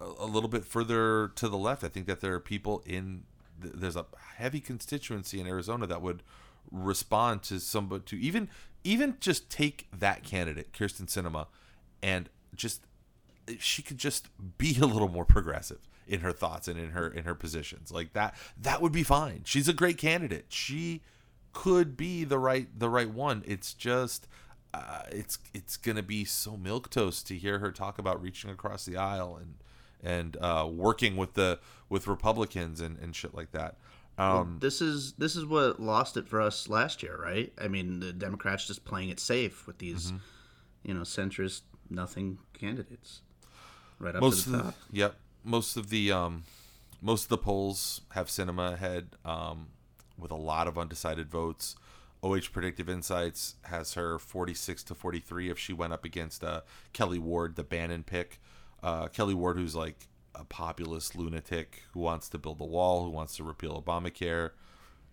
a, 0.00 0.24
a 0.24 0.26
little 0.26 0.48
bit 0.48 0.64
further 0.64 1.28
to 1.28 1.48
the 1.48 1.58
left. 1.58 1.84
I 1.84 1.88
think 1.88 2.06
that 2.06 2.20
there 2.20 2.34
are 2.34 2.40
people 2.40 2.82
in 2.86 3.24
there's 3.58 3.96
a 3.96 4.06
heavy 4.36 4.60
constituency 4.60 5.40
in 5.40 5.46
Arizona 5.46 5.86
that 5.86 6.00
would 6.00 6.22
respond 6.70 7.42
to 7.42 7.58
somebody 7.60 8.02
to 8.06 8.18
even 8.18 8.48
even 8.84 9.16
just 9.20 9.50
take 9.50 9.88
that 9.96 10.22
candidate, 10.24 10.72
Kyrsten 10.72 11.06
Sinema, 11.06 11.46
and 12.02 12.28
just 12.54 12.82
she 13.58 13.82
could 13.82 13.98
just 13.98 14.28
be 14.58 14.76
a 14.80 14.86
little 14.86 15.08
more 15.08 15.24
progressive 15.24 15.88
in 16.06 16.20
her 16.20 16.32
thoughts 16.32 16.68
and 16.68 16.78
in 16.78 16.90
her 16.90 17.08
in 17.08 17.24
her 17.24 17.34
positions. 17.34 17.92
Like 17.92 18.12
that 18.14 18.34
that 18.60 18.82
would 18.82 18.92
be 18.92 19.02
fine. 19.02 19.42
She's 19.44 19.68
a 19.68 19.72
great 19.72 19.98
candidate. 19.98 20.46
She 20.48 21.02
could 21.52 21.96
be 21.96 22.24
the 22.24 22.38
right 22.38 22.68
the 22.78 22.88
right 22.88 23.10
one. 23.10 23.42
It's 23.46 23.74
just 23.74 24.26
uh, 24.72 25.02
it's 25.10 25.38
it's 25.54 25.76
gonna 25.76 26.02
be 26.02 26.24
so 26.24 26.56
milk 26.56 26.90
toast 26.90 27.26
to 27.28 27.36
hear 27.36 27.58
her 27.58 27.72
talk 27.72 27.98
about 27.98 28.22
reaching 28.22 28.50
across 28.50 28.84
the 28.84 28.96
aisle 28.96 29.38
and 29.40 29.54
and 30.02 30.36
uh, 30.40 30.68
working 30.70 31.16
with 31.16 31.34
the 31.34 31.58
with 31.88 32.06
Republicans 32.06 32.80
and, 32.80 32.98
and 32.98 33.14
shit 33.14 33.34
like 33.34 33.52
that. 33.52 33.76
Um, 34.18 34.28
well, 34.28 34.48
this 34.58 34.80
is 34.82 35.12
this 35.12 35.36
is 35.36 35.46
what 35.46 35.80
lost 35.80 36.16
it 36.16 36.28
for 36.28 36.40
us 36.40 36.68
last 36.68 37.02
year, 37.02 37.18
right? 37.20 37.52
I 37.60 37.68
mean, 37.68 38.00
the 38.00 38.12
Democrats 38.12 38.66
just 38.66 38.84
playing 38.84 39.08
it 39.08 39.20
safe 39.20 39.66
with 39.66 39.78
these, 39.78 40.08
mm-hmm. 40.08 40.16
you 40.84 40.94
know, 40.94 41.02
centrist 41.02 41.62
nothing 41.88 42.38
candidates, 42.52 43.22
right 43.98 44.14
up 44.14 44.20
most 44.20 44.44
to 44.44 44.50
the 44.50 44.58
top. 44.58 44.74
The, 44.90 44.96
yep, 44.98 45.14
most 45.44 45.76
of 45.76 45.90
the 45.90 46.12
um, 46.12 46.44
most 47.00 47.24
of 47.24 47.28
the 47.28 47.38
polls 47.38 48.02
have 48.10 48.28
Sinema 48.28 48.74
ahead 48.74 49.16
um, 49.24 49.68
with 50.18 50.30
a 50.30 50.36
lot 50.36 50.66
of 50.66 50.78
undecided 50.78 51.30
votes. 51.30 51.76
OH 52.22 52.52
Predictive 52.52 52.88
Insights 52.88 53.54
has 53.62 53.94
her 53.94 54.18
46 54.18 54.82
to 54.84 54.94
43 54.94 55.48
if 55.48 55.58
she 55.58 55.72
went 55.72 55.94
up 55.94 56.04
against 56.04 56.44
uh, 56.44 56.60
Kelli 56.92 57.18
Ward, 57.18 57.56
the 57.56 57.64
Bannon 57.64 58.02
pick. 58.02 58.38
Uh, 58.82 59.08
Kelli 59.08 59.34
Ward, 59.34 59.56
who's 59.56 59.74
like 59.74 60.08
a 60.40 60.44
populist 60.44 61.14
lunatic 61.14 61.82
who 61.92 62.00
wants 62.00 62.28
to 62.30 62.38
build 62.38 62.60
a 62.60 62.64
wall, 62.64 63.04
who 63.04 63.10
wants 63.10 63.36
to 63.36 63.44
repeal 63.44 63.80
Obamacare. 63.80 64.50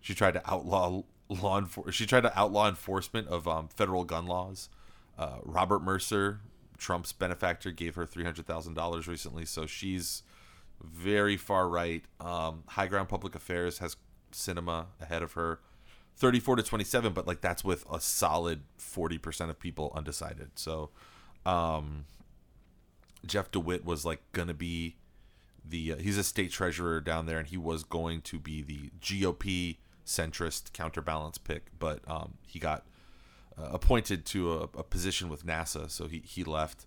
She 0.00 0.14
tried 0.14 0.32
to 0.34 0.50
outlaw 0.50 1.02
law 1.28 1.60
enfor- 1.60 1.92
She 1.92 2.06
tried 2.06 2.22
to 2.22 2.38
outlaw 2.38 2.68
enforcement 2.68 3.28
of 3.28 3.46
um, 3.46 3.68
federal 3.68 4.04
gun 4.04 4.26
laws. 4.26 4.70
Uh, 5.18 5.38
Robert 5.42 5.80
Mercer, 5.80 6.40
Trump's 6.78 7.12
benefactor, 7.12 7.70
gave 7.70 7.94
her 7.96 8.06
three 8.06 8.24
hundred 8.24 8.46
thousand 8.46 8.74
dollars 8.74 9.06
recently, 9.06 9.44
so 9.44 9.66
she's 9.66 10.22
very 10.82 11.36
far 11.36 11.68
right. 11.68 12.04
Um, 12.20 12.62
High 12.68 12.86
Ground 12.86 13.08
Public 13.08 13.34
Affairs 13.34 13.78
has 13.78 13.96
sinema 14.32 14.86
ahead 15.00 15.22
of 15.22 15.32
her, 15.32 15.58
thirty-four 16.16 16.56
to 16.56 16.62
twenty-seven, 16.62 17.12
but 17.12 17.26
like 17.26 17.40
that's 17.40 17.64
with 17.64 17.84
a 17.92 18.00
solid 18.00 18.62
forty 18.76 19.18
percent 19.18 19.50
of 19.50 19.58
people 19.58 19.92
undecided. 19.94 20.52
So, 20.54 20.90
um, 21.44 22.04
Jeff 23.26 23.50
DeWitt 23.50 23.84
was 23.84 24.04
like 24.04 24.22
gonna 24.32 24.54
be 24.54 24.96
the 25.68 25.92
uh, 25.92 25.96
he's 25.96 26.18
a 26.18 26.24
state 26.24 26.50
treasurer 26.50 27.00
down 27.00 27.26
there, 27.26 27.38
and 27.38 27.48
he 27.48 27.56
was 27.56 27.84
going 27.84 28.22
to 28.22 28.38
be 28.38 28.62
the 28.62 28.90
GOP 29.00 29.78
centrist 30.04 30.72
counterbalance 30.72 31.38
pick, 31.38 31.66
but 31.78 32.00
um, 32.08 32.34
he 32.46 32.58
got 32.58 32.86
uh, 33.58 33.68
appointed 33.72 34.24
to 34.24 34.52
a, 34.54 34.62
a, 34.62 34.82
position 34.82 35.28
with 35.28 35.46
NASA, 35.46 35.90
so 35.90 36.08
he 36.08 36.22
he 36.24 36.44
left. 36.44 36.86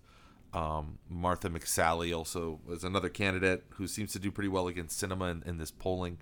Um, 0.52 0.98
Martha 1.08 1.48
McSally 1.48 2.14
also 2.14 2.60
was 2.66 2.84
another 2.84 3.08
candidate 3.08 3.64
who 3.76 3.86
seems 3.86 4.12
to 4.12 4.18
do 4.18 4.30
pretty 4.30 4.50
well 4.50 4.68
against 4.68 5.02
Sinema 5.02 5.30
in, 5.30 5.42
in 5.46 5.56
this 5.56 5.70
polling. 5.70 6.18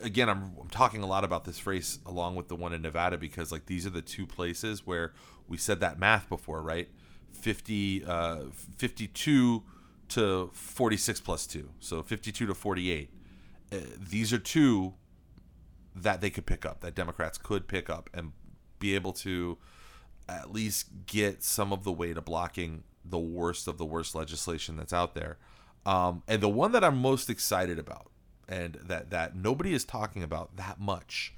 Again, 0.00 0.28
I'm, 0.28 0.56
I'm 0.60 0.68
talking 0.68 1.00
a 1.00 1.06
lot 1.06 1.22
about 1.22 1.44
this 1.44 1.64
race 1.64 2.00
along 2.04 2.34
with 2.34 2.48
the 2.48 2.56
one 2.56 2.72
in 2.72 2.82
Nevada 2.82 3.16
because 3.16 3.52
like 3.52 3.66
these 3.66 3.86
are 3.86 3.90
the 3.90 4.02
two 4.02 4.26
places 4.26 4.84
where 4.84 5.12
we 5.46 5.58
said 5.58 5.78
that 5.78 5.96
math 5.96 6.28
before, 6.28 6.60
right? 6.60 6.88
50, 7.34 8.04
uh, 8.04 8.38
52 8.78 9.62
to 10.10 10.50
46 10.52 11.20
plus 11.20 11.46
2. 11.46 11.68
So 11.80 12.02
52 12.02 12.46
to 12.46 12.54
48. 12.54 13.10
Uh, 13.72 13.76
these 13.98 14.32
are 14.32 14.38
two 14.38 14.94
that 15.94 16.20
they 16.20 16.30
could 16.30 16.46
pick 16.46 16.64
up, 16.64 16.80
that 16.80 16.94
Democrats 16.94 17.38
could 17.38 17.66
pick 17.66 17.88
up 17.88 18.10
and 18.12 18.32
be 18.78 18.94
able 18.94 19.12
to 19.12 19.58
at 20.28 20.52
least 20.52 20.88
get 21.06 21.42
some 21.42 21.72
of 21.72 21.84
the 21.84 21.92
way 21.92 22.12
to 22.12 22.20
blocking 22.20 22.82
the 23.04 23.18
worst 23.18 23.68
of 23.68 23.78
the 23.78 23.84
worst 23.84 24.14
legislation 24.14 24.76
that's 24.76 24.92
out 24.92 25.14
there. 25.14 25.38
Um, 25.84 26.22
and 26.26 26.42
the 26.42 26.48
one 26.48 26.72
that 26.72 26.82
I'm 26.82 26.98
most 26.98 27.30
excited 27.30 27.78
about, 27.78 28.10
and 28.48 28.74
that 28.84 29.10
that 29.10 29.36
nobody 29.36 29.72
is 29.72 29.84
talking 29.84 30.22
about 30.22 30.56
that 30.56 30.80
much, 30.80 31.34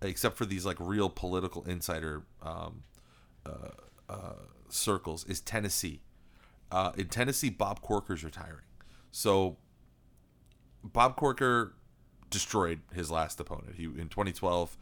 except 0.00 0.36
for 0.36 0.44
these 0.44 0.66
like 0.66 0.76
real 0.80 1.08
political 1.08 1.64
insider 1.64 2.22
um, 2.42 2.82
uh, 3.46 3.70
uh, 4.08 4.32
circles, 4.68 5.24
is 5.24 5.40
Tennessee. 5.40 6.02
Uh, 6.72 6.90
in 6.96 7.06
Tennessee, 7.08 7.50
Bob 7.50 7.82
Corker's 7.82 8.24
retiring. 8.24 8.64
So 9.10 9.58
Bob 10.82 11.16
Corker 11.16 11.74
destroyed 12.30 12.80
his 12.94 13.10
last 13.10 13.38
opponent. 13.38 13.74
He 13.76 13.84
in 13.84 14.08
2012 14.08 14.76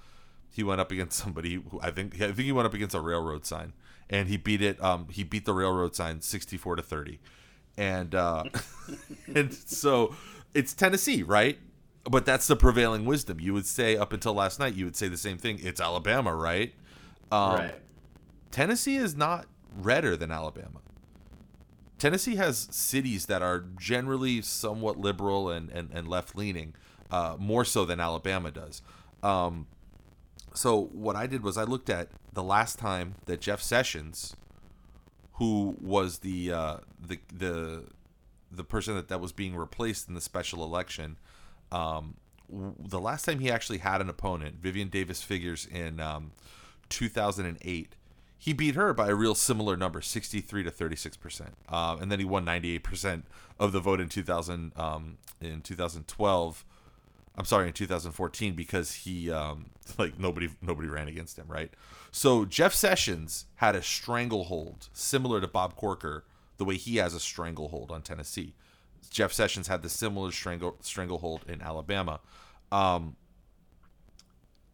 he 0.52 0.62
went 0.62 0.80
up 0.80 0.90
against 0.90 1.18
somebody 1.22 1.54
who 1.54 1.80
I 1.82 1.90
think 1.90 2.14
I 2.14 2.26
think 2.26 2.38
he 2.38 2.52
went 2.52 2.66
up 2.66 2.74
against 2.74 2.94
a 2.94 3.00
railroad 3.00 3.44
sign 3.44 3.72
and 4.08 4.28
he 4.28 4.36
beat 4.36 4.62
it 4.62 4.82
um 4.82 5.08
he 5.10 5.24
beat 5.24 5.44
the 5.44 5.52
railroad 5.52 5.94
sign 5.94 6.20
64 6.20 6.76
to 6.76 6.82
30. 6.82 7.20
And 7.76 8.14
uh 8.14 8.44
and 9.34 9.52
so 9.52 10.14
it's 10.54 10.72
Tennessee, 10.72 11.22
right? 11.22 11.58
But 12.04 12.24
that's 12.24 12.46
the 12.46 12.56
prevailing 12.56 13.04
wisdom. 13.04 13.40
You 13.40 13.52
would 13.52 13.66
say 13.66 13.96
up 13.96 14.12
until 14.12 14.32
last 14.32 14.58
night 14.58 14.74
you 14.74 14.84
would 14.84 14.96
say 14.96 15.08
the 15.08 15.18
same 15.18 15.38
thing. 15.38 15.58
It's 15.60 15.80
Alabama, 15.80 16.34
right? 16.34 16.72
Um, 17.30 17.54
right. 17.54 17.74
Tennessee 18.50 18.96
is 18.96 19.14
not 19.14 19.46
redder 19.76 20.16
than 20.16 20.30
Alabama. 20.30 20.80
Tennessee 22.00 22.36
has 22.36 22.66
cities 22.70 23.26
that 23.26 23.42
are 23.42 23.62
generally 23.78 24.40
somewhat 24.40 24.98
liberal 24.98 25.50
and, 25.50 25.68
and, 25.68 25.90
and 25.92 26.08
left 26.08 26.34
leaning, 26.34 26.74
uh, 27.10 27.36
more 27.38 27.62
so 27.62 27.84
than 27.84 28.00
Alabama 28.00 28.50
does. 28.50 28.80
Um, 29.22 29.66
so 30.54 30.84
what 30.92 31.14
I 31.14 31.26
did 31.26 31.42
was 31.42 31.58
I 31.58 31.64
looked 31.64 31.90
at 31.90 32.08
the 32.32 32.42
last 32.42 32.78
time 32.78 33.16
that 33.26 33.42
Jeff 33.42 33.60
Sessions, 33.60 34.34
who 35.34 35.76
was 35.78 36.20
the 36.20 36.50
uh, 36.52 36.76
the 37.06 37.18
the 37.32 37.84
the 38.50 38.64
person 38.64 38.94
that, 38.94 39.08
that 39.08 39.20
was 39.20 39.32
being 39.32 39.54
replaced 39.54 40.08
in 40.08 40.14
the 40.14 40.22
special 40.22 40.64
election, 40.64 41.18
um, 41.70 42.16
the 42.48 42.98
last 42.98 43.26
time 43.26 43.40
he 43.40 43.50
actually 43.50 43.78
had 43.78 44.00
an 44.00 44.08
opponent, 44.08 44.56
Vivian 44.56 44.88
Davis 44.88 45.22
Figures 45.22 45.66
in 45.66 46.00
um, 46.00 46.32
2008 46.88 47.94
he 48.42 48.54
beat 48.54 48.74
her 48.74 48.94
by 48.94 49.08
a 49.08 49.14
real 49.14 49.34
similar 49.34 49.76
number, 49.76 50.00
63 50.00 50.62
to 50.62 50.70
36 50.70 51.16
percent, 51.18 51.54
uh, 51.68 51.98
and 52.00 52.10
then 52.10 52.18
he 52.18 52.24
won 52.24 52.42
98 52.46 52.82
percent 52.82 53.24
of 53.58 53.72
the 53.72 53.80
vote 53.80 54.00
in 54.00 54.08
2000 54.08 54.72
um, 54.76 55.18
in 55.42 55.60
2012. 55.60 56.64
I'm 57.36 57.44
sorry, 57.44 57.68
in 57.68 57.74
2014 57.74 58.54
because 58.54 58.94
he 58.94 59.30
um, 59.30 59.66
like 59.98 60.18
nobody 60.18 60.48
nobody 60.62 60.88
ran 60.88 61.06
against 61.06 61.38
him, 61.38 61.44
right? 61.48 61.70
So 62.10 62.46
Jeff 62.46 62.72
Sessions 62.72 63.44
had 63.56 63.76
a 63.76 63.82
stranglehold 63.82 64.88
similar 64.94 65.42
to 65.42 65.46
Bob 65.46 65.76
Corker, 65.76 66.24
the 66.56 66.64
way 66.64 66.76
he 66.76 66.96
has 66.96 67.12
a 67.12 67.20
stranglehold 67.20 67.90
on 67.90 68.00
Tennessee. 68.00 68.54
Jeff 69.10 69.34
Sessions 69.34 69.68
had 69.68 69.82
the 69.82 69.90
similar 69.90 70.32
strangle 70.32 70.78
stranglehold 70.80 71.44
in 71.46 71.60
Alabama. 71.60 72.20
Um, 72.72 73.16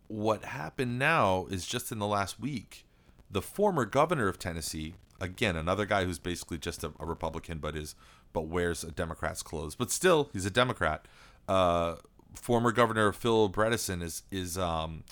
what 0.06 0.44
happened 0.44 1.00
now 1.00 1.46
is 1.50 1.66
just 1.66 1.90
in 1.90 1.99
the 1.99 2.06
last 2.06 2.38
week 2.38 2.86
the 3.30 3.42
former 3.42 3.85
governor 3.85 4.28
of 4.28 4.38
Tennessee, 4.38 4.95
again 5.21 5.56
another 5.56 5.87
guy 5.87 6.04
who's 6.04 6.18
basically 6.18 6.59
just 6.59 6.85
a, 6.85 6.92
a 7.00 7.06
Republican, 7.06 7.59
but 7.59 7.76
is 7.76 7.95
but 8.33 8.49
wears 8.49 8.85
a 8.85 8.90
Democrat's 8.90 9.42
clothes, 9.42 9.75
but 9.75 9.90
still 9.90 10.30
he's 10.33 10.47
a 10.47 10.50
Democrat. 10.50 11.06
Uh, 11.49 11.97
former 12.35 12.73
governor 12.73 13.12
Phil 13.12 13.49
Bredesen 13.49 14.02
is 14.02 14.23
is 14.30 14.59
um, 14.59 15.04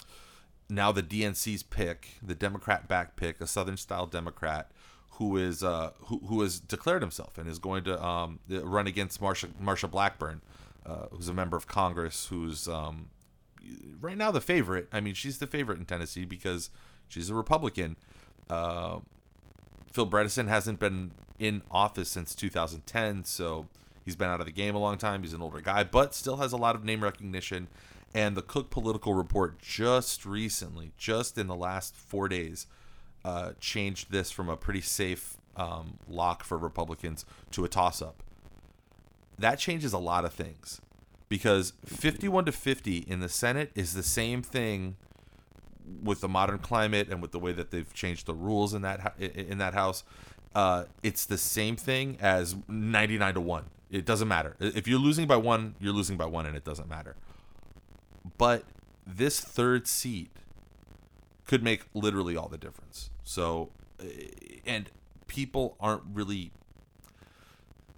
now 0.68 0.92
the 0.92 1.02
DNC's 1.02 1.62
pick, 1.62 2.18
the 2.22 2.34
Democrat 2.34 2.88
back 2.88 3.16
pick, 3.16 3.40
a 3.40 3.46
Southern 3.46 3.76
style 3.76 4.06
Democrat 4.06 4.70
who 5.18 5.36
is 5.36 5.62
uh, 5.62 5.90
who 6.06 6.18
who 6.26 6.42
has 6.42 6.60
declared 6.60 7.02
himself 7.02 7.38
and 7.38 7.48
is 7.48 7.58
going 7.58 7.84
to 7.84 8.02
um, 8.04 8.40
run 8.48 8.86
against 8.86 9.20
Marsha 9.20 9.48
Marsha 9.62 9.90
Blackburn, 9.90 10.40
uh, 10.84 11.06
who's 11.12 11.28
a 11.28 11.34
member 11.34 11.56
of 11.56 11.66
Congress, 11.66 12.26
who's 12.26 12.68
um, 12.68 13.10
right 14.00 14.16
now 14.16 14.30
the 14.30 14.40
favorite. 14.40 14.88
I 14.92 15.00
mean, 15.00 15.14
she's 15.14 15.38
the 15.38 15.46
favorite 15.46 15.78
in 15.78 15.84
Tennessee 15.84 16.24
because 16.24 16.70
she's 17.14 17.30
a 17.30 17.34
Republican. 17.34 17.96
Uh, 18.50 18.98
Phil 19.92 20.06
Bredesen 20.06 20.48
hasn't 20.48 20.80
been 20.80 21.12
in 21.38 21.62
office 21.70 22.08
since 22.08 22.34
2010, 22.34 23.24
so 23.24 23.68
he's 24.04 24.16
been 24.16 24.28
out 24.28 24.40
of 24.40 24.46
the 24.46 24.52
game 24.52 24.74
a 24.74 24.78
long 24.78 24.98
time. 24.98 25.22
He's 25.22 25.32
an 25.32 25.40
older 25.40 25.60
guy, 25.60 25.84
but 25.84 26.14
still 26.14 26.38
has 26.38 26.52
a 26.52 26.56
lot 26.56 26.74
of 26.74 26.84
name 26.84 27.02
recognition. 27.02 27.68
And 28.12 28.36
the 28.36 28.42
Cook 28.42 28.70
Political 28.70 29.14
Report 29.14 29.58
just 29.60 30.26
recently, 30.26 30.92
just 30.96 31.38
in 31.38 31.46
the 31.46 31.54
last 31.54 31.96
four 31.96 32.28
days, 32.28 32.66
uh, 33.24 33.52
changed 33.60 34.10
this 34.10 34.30
from 34.30 34.48
a 34.48 34.56
pretty 34.56 34.80
safe 34.80 35.36
um, 35.56 35.98
lock 36.08 36.42
for 36.42 36.58
Republicans 36.58 37.24
to 37.52 37.64
a 37.64 37.68
toss 37.68 38.02
up. 38.02 38.22
That 39.38 39.58
changes 39.58 39.92
a 39.92 39.98
lot 39.98 40.24
of 40.24 40.32
things 40.32 40.80
because 41.28 41.72
51 41.86 42.44
to 42.46 42.52
50 42.52 42.98
in 42.98 43.20
the 43.20 43.28
Senate 43.28 43.70
is 43.74 43.94
the 43.94 44.02
same 44.02 44.42
thing 44.42 44.96
with 46.02 46.20
the 46.20 46.28
modern 46.28 46.58
climate 46.58 47.08
and 47.08 47.20
with 47.20 47.32
the 47.32 47.38
way 47.38 47.52
that 47.52 47.70
they've 47.70 47.92
changed 47.92 48.26
the 48.26 48.34
rules 48.34 48.74
in 48.74 48.82
that 48.82 49.14
in 49.18 49.58
that 49.58 49.74
house. 49.74 50.04
Uh, 50.54 50.84
it's 51.02 51.26
the 51.26 51.38
same 51.38 51.76
thing 51.76 52.16
as 52.20 52.54
99 52.68 53.34
to 53.34 53.40
1. 53.40 53.64
It 53.90 54.04
doesn't 54.04 54.28
matter. 54.28 54.56
If 54.60 54.86
you're 54.86 55.00
losing 55.00 55.26
by 55.26 55.36
one, 55.36 55.74
you're 55.80 55.92
losing 55.92 56.16
by 56.16 56.26
one, 56.26 56.46
and 56.46 56.56
it 56.56 56.64
doesn't 56.64 56.88
matter. 56.88 57.16
But 58.38 58.64
this 59.06 59.40
third 59.40 59.86
seat 59.86 60.30
could 61.46 61.62
make 61.62 61.84
literally 61.92 62.36
all 62.36 62.48
the 62.48 62.58
difference. 62.58 63.10
So, 63.22 63.70
eh, 64.00 64.60
and 64.66 64.90
people 65.26 65.76
aren't 65.80 66.02
really 66.12 66.52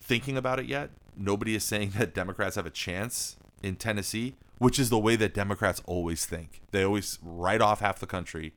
thinking 0.01 0.37
about 0.37 0.59
it 0.59 0.67
yet. 0.67 0.91
Nobody 1.17 1.55
is 1.55 1.65
saying 1.65 1.91
that 1.99 2.15
Democrats 2.15 2.57
have 2.57 2.67
a 2.67 2.71
chance 2.71 3.37
in 3.67 3.77
Tennessee, 3.77 4.37
which 4.59 4.79
is 4.79 4.91
the 4.91 4.99
way 4.99 5.17
that 5.17 5.35
Democrats 5.35 5.83
always 5.87 6.25
think. 6.25 6.63
They 6.71 6.85
always 6.85 7.19
write 7.23 7.61
off 7.61 7.81
half 7.81 7.99
the 7.99 8.07
country 8.07 8.55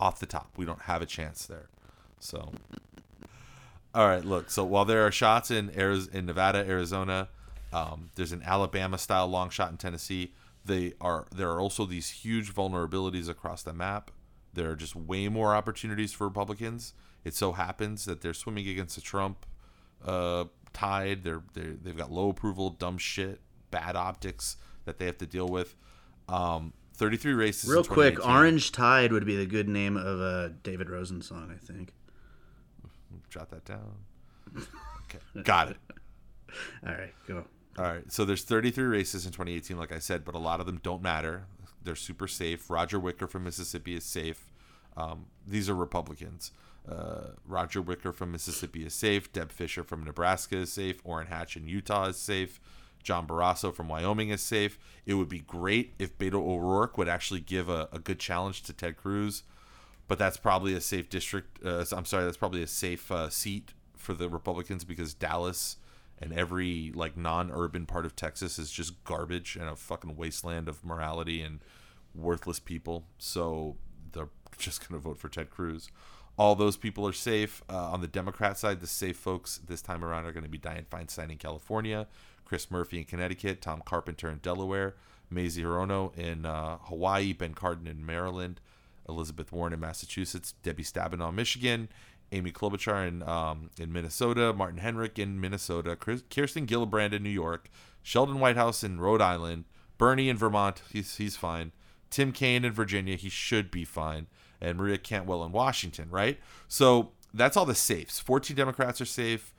off 0.00 0.20
the 0.20 0.26
top. 0.26 0.50
We 0.56 0.64
don't 0.64 0.82
have 0.82 1.00
a 1.00 1.06
chance 1.06 1.46
there. 1.46 1.68
So, 2.18 2.52
all 3.94 4.08
right, 4.08 4.24
look. 4.24 4.50
So 4.50 4.64
while 4.64 4.84
there 4.84 5.06
are 5.06 5.12
shots 5.12 5.50
in 5.50 5.70
Arizona, 5.78 6.18
in 6.18 6.26
Nevada, 6.26 6.58
Arizona, 6.58 7.28
um, 7.72 8.10
there's 8.16 8.32
an 8.32 8.42
Alabama 8.44 8.98
style 8.98 9.28
long 9.28 9.50
shot 9.50 9.70
in 9.70 9.76
Tennessee. 9.76 10.34
They 10.64 10.94
are 11.00 11.26
there 11.34 11.50
are 11.50 11.60
also 11.60 11.84
these 11.84 12.10
huge 12.10 12.52
vulnerabilities 12.52 13.28
across 13.28 13.62
the 13.62 13.72
map. 13.72 14.10
There 14.52 14.70
are 14.70 14.76
just 14.76 14.96
way 14.96 15.28
more 15.28 15.54
opportunities 15.54 16.12
for 16.12 16.26
Republicans. 16.26 16.94
It 17.24 17.34
so 17.34 17.52
happens 17.52 18.04
that 18.06 18.20
they're 18.20 18.34
swimming 18.34 18.68
against 18.68 18.96
the 18.96 19.00
Trump 19.00 19.46
uh, 20.04 20.44
tide. 20.72 21.22
They're, 21.22 21.42
they're 21.54 21.76
they've 21.82 21.96
got 21.96 22.10
low 22.10 22.30
approval, 22.30 22.70
dumb 22.70 22.98
shit, 22.98 23.40
bad 23.70 23.96
optics 23.96 24.56
that 24.84 24.98
they 24.98 25.06
have 25.06 25.18
to 25.18 25.26
deal 25.26 25.48
with. 25.48 25.76
Um, 26.28 26.72
33 26.94 27.32
races. 27.34 27.70
Real 27.70 27.84
quick, 27.84 28.24
Orange 28.26 28.72
Tide 28.72 29.12
would 29.12 29.24
be 29.24 29.36
the 29.36 29.46
good 29.46 29.68
name 29.68 29.96
of 29.96 30.20
a 30.20 30.52
David 30.62 30.90
Rosen 30.90 31.22
song, 31.22 31.52
I 31.54 31.58
think. 31.64 31.92
Jot 33.30 33.50
that 33.50 33.64
down. 33.64 33.94
Okay, 34.56 35.42
got 35.42 35.68
it. 35.68 35.76
All 36.86 36.92
right, 36.92 37.14
go. 37.26 37.44
All 37.78 37.84
right, 37.84 38.10
so 38.10 38.24
there's 38.24 38.42
33 38.42 38.84
races 38.84 39.24
in 39.26 39.32
2018, 39.32 39.78
like 39.78 39.92
I 39.92 40.00
said, 40.00 40.24
but 40.24 40.34
a 40.34 40.38
lot 40.38 40.58
of 40.58 40.66
them 40.66 40.80
don't 40.82 41.00
matter. 41.00 41.44
They're 41.84 41.94
super 41.94 42.26
safe. 42.26 42.68
Roger 42.68 42.98
Wicker 42.98 43.28
from 43.28 43.44
Mississippi 43.44 43.94
is 43.94 44.04
safe. 44.04 44.52
Um, 44.96 45.26
these 45.46 45.70
are 45.70 45.74
Republicans. 45.74 46.50
Uh, 46.90 47.28
Roger 47.46 47.80
Wicker 47.80 48.12
from 48.12 48.32
Mississippi 48.32 48.84
is 48.84 48.94
safe. 48.94 49.32
Deb 49.32 49.52
Fischer 49.52 49.84
from 49.84 50.02
Nebraska 50.04 50.56
is 50.56 50.72
safe. 50.72 51.00
Orrin 51.04 51.28
Hatch 51.28 51.56
in 51.56 51.68
Utah 51.68 52.06
is 52.06 52.16
safe. 52.16 52.60
John 53.08 53.26
Barrasso 53.26 53.74
from 53.74 53.88
Wyoming 53.88 54.28
is 54.28 54.42
safe. 54.42 54.78
It 55.06 55.14
would 55.14 55.30
be 55.30 55.38
great 55.38 55.94
if 55.98 56.18
Beto 56.18 56.34
O'Rourke 56.34 56.98
would 56.98 57.08
actually 57.08 57.40
give 57.40 57.70
a, 57.70 57.88
a 57.90 57.98
good 57.98 58.18
challenge 58.18 58.64
to 58.64 58.74
Ted 58.74 58.98
Cruz, 58.98 59.44
but 60.08 60.18
that's 60.18 60.36
probably 60.36 60.74
a 60.74 60.80
safe 60.82 61.08
district. 61.08 61.58
Uh, 61.64 61.86
I'm 61.92 62.04
sorry, 62.04 62.26
that's 62.26 62.36
probably 62.36 62.62
a 62.62 62.66
safe 62.66 63.10
uh, 63.10 63.30
seat 63.30 63.72
for 63.96 64.12
the 64.12 64.28
Republicans 64.28 64.84
because 64.84 65.14
Dallas 65.14 65.78
and 66.18 66.34
every 66.34 66.92
like 66.94 67.16
non-urban 67.16 67.86
part 67.86 68.04
of 68.04 68.14
Texas 68.14 68.58
is 68.58 68.70
just 68.70 69.02
garbage 69.04 69.56
and 69.56 69.70
a 69.70 69.74
fucking 69.74 70.14
wasteland 70.14 70.68
of 70.68 70.84
morality 70.84 71.40
and 71.40 71.60
worthless 72.14 72.58
people. 72.58 73.06
So 73.16 73.76
they're 74.12 74.28
just 74.58 74.86
going 74.86 75.00
to 75.00 75.02
vote 75.02 75.16
for 75.16 75.30
Ted 75.30 75.48
Cruz 75.48 75.88
all 76.38 76.54
those 76.54 76.76
people 76.76 77.06
are 77.06 77.12
safe. 77.12 77.62
Uh, 77.68 77.90
on 77.90 78.00
the 78.00 78.06
Democrat 78.06 78.56
side, 78.56 78.80
the 78.80 78.86
safe 78.86 79.16
folks 79.16 79.58
this 79.66 79.82
time 79.82 80.04
around 80.04 80.24
are 80.24 80.32
going 80.32 80.44
to 80.44 80.48
be 80.48 80.58
Dianne 80.58 80.86
Feinstein 80.86 81.30
in 81.30 81.36
California, 81.36 82.06
Chris 82.48 82.70
Murphy 82.70 82.98
in 82.98 83.04
Connecticut, 83.04 83.60
Tom 83.60 83.82
Carpenter 83.84 84.30
in 84.30 84.38
Delaware, 84.38 84.94
Mazie 85.30 85.62
Hirono 85.62 86.16
in 86.16 86.46
uh, 86.46 86.78
Hawaii, 86.84 87.34
Ben 87.34 87.54
Cardin 87.54 87.86
in 87.86 88.04
Maryland, 88.04 88.60
Elizabeth 89.08 89.52
Warren 89.52 89.74
in 89.74 89.80
Massachusetts, 89.80 90.54
Debbie 90.62 90.82
Stabenow 90.82 91.28
in 91.28 91.34
Michigan, 91.34 91.88
Amy 92.32 92.50
Klobuchar 92.50 93.06
in 93.06 93.22
um, 93.22 93.70
in 93.78 93.92
Minnesota, 93.92 94.52
Martin 94.52 94.80
Heinrich 94.80 95.18
in 95.18 95.40
Minnesota, 95.40 95.94
Chris, 95.94 96.22
Kirsten 96.30 96.66
Gillibrand 96.66 97.12
in 97.12 97.22
New 97.22 97.28
York, 97.28 97.70
Sheldon 98.02 98.40
Whitehouse 98.40 98.82
in 98.82 98.98
Rhode 98.98 99.20
Island, 99.20 99.64
Bernie 99.98 100.30
in 100.30 100.36
Vermont, 100.36 100.82
he's 100.90 101.16
he's 101.16 101.36
fine. 101.36 101.72
Tim 102.10 102.32
Kaine 102.32 102.64
in 102.64 102.72
Virginia, 102.72 103.16
he 103.16 103.28
should 103.28 103.70
be 103.70 103.84
fine 103.84 104.28
and 104.60 104.78
Maria 104.78 104.98
Cantwell 104.98 105.44
in 105.44 105.52
Washington, 105.52 106.08
right? 106.10 106.38
So 106.66 107.12
that's 107.32 107.56
all 107.56 107.66
the 107.66 107.74
safes. 107.74 108.18
14 108.18 108.56
Democrats 108.56 109.00
are 109.00 109.06
safe. 109.06 109.54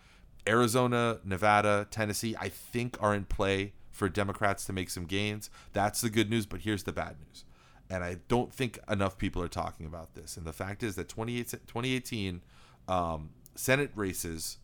Arizona, 0.48 1.20
Nevada, 1.24 1.88
Tennessee, 1.90 2.36
I 2.40 2.50
think 2.50 2.98
are 3.02 3.14
in 3.14 3.26
play 3.26 3.74
for 3.92 4.10
Democrats 4.10 4.66
to 4.66 4.74
make 4.74 4.90
some 4.90 5.06
gains. 5.06 5.50
That's 5.74 6.02
the 6.02 6.10
good 6.10 6.30
news, 6.30 6.46
but 6.46 6.62
here's 6.62 6.84
the 6.84 6.94
bad 6.94 7.18
news. 7.20 7.44
And 7.90 8.04
I 8.04 8.18
don't 8.28 8.54
think 8.54 8.80
enough 8.90 9.18
people 9.18 9.42
are 9.42 9.50
talking 9.50 9.86
about 9.86 10.14
this. 10.16 10.38
And 10.38 10.46
the 10.46 10.54
fact 10.54 10.84
is 10.84 10.96
that 10.96 11.10
2018 11.10 12.42
um, 12.88 13.30
Senate 13.56 13.92
races, 13.96 14.58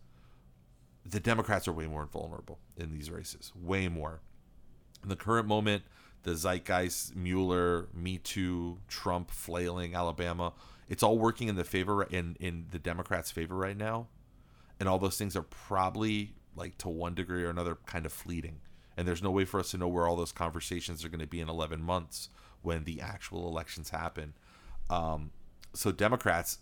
the 1.05 1.19
Democrats 1.19 1.67
are 1.67 1.73
way 1.73 1.87
more 1.87 2.05
vulnerable 2.05 2.59
in 2.77 2.91
these 2.91 3.09
races, 3.09 3.51
way 3.55 3.87
more. 3.87 4.21
In 5.03 5.09
the 5.09 5.15
current 5.15 5.47
moment, 5.47 5.83
the 6.23 6.35
zeitgeist, 6.35 7.15
Mueller, 7.15 7.87
Me 7.93 8.17
Too, 8.17 8.79
Trump 8.87 9.31
flailing 9.31 9.95
Alabama. 9.95 10.53
It's 10.89 11.03
all 11.03 11.17
working 11.17 11.47
in 11.47 11.55
the 11.55 11.63
favor 11.63 12.03
in 12.03 12.35
in 12.39 12.65
the 12.71 12.79
Democrats' 12.79 13.31
favor 13.31 13.55
right 13.55 13.77
now, 13.77 14.07
and 14.79 14.89
all 14.89 14.99
those 14.99 15.17
things 15.17 15.35
are 15.35 15.43
probably 15.43 16.35
like 16.55 16.77
to 16.79 16.89
one 16.89 17.13
degree 17.13 17.43
or 17.43 17.49
another 17.49 17.77
kind 17.85 18.05
of 18.05 18.13
fleeting. 18.13 18.59
And 18.97 19.07
there's 19.07 19.23
no 19.23 19.31
way 19.31 19.45
for 19.45 19.59
us 19.59 19.71
to 19.71 19.77
know 19.77 19.87
where 19.87 20.07
all 20.07 20.15
those 20.15 20.31
conversations 20.31 21.03
are 21.03 21.09
going 21.09 21.19
to 21.19 21.27
be 21.27 21.41
in 21.41 21.49
11 21.49 21.81
months 21.81 22.29
when 22.61 22.85
the 22.85 23.01
actual 23.01 23.47
elections 23.47 23.89
happen. 23.89 24.33
Um, 24.89 25.31
so 25.73 25.91
Democrats, 25.91 26.59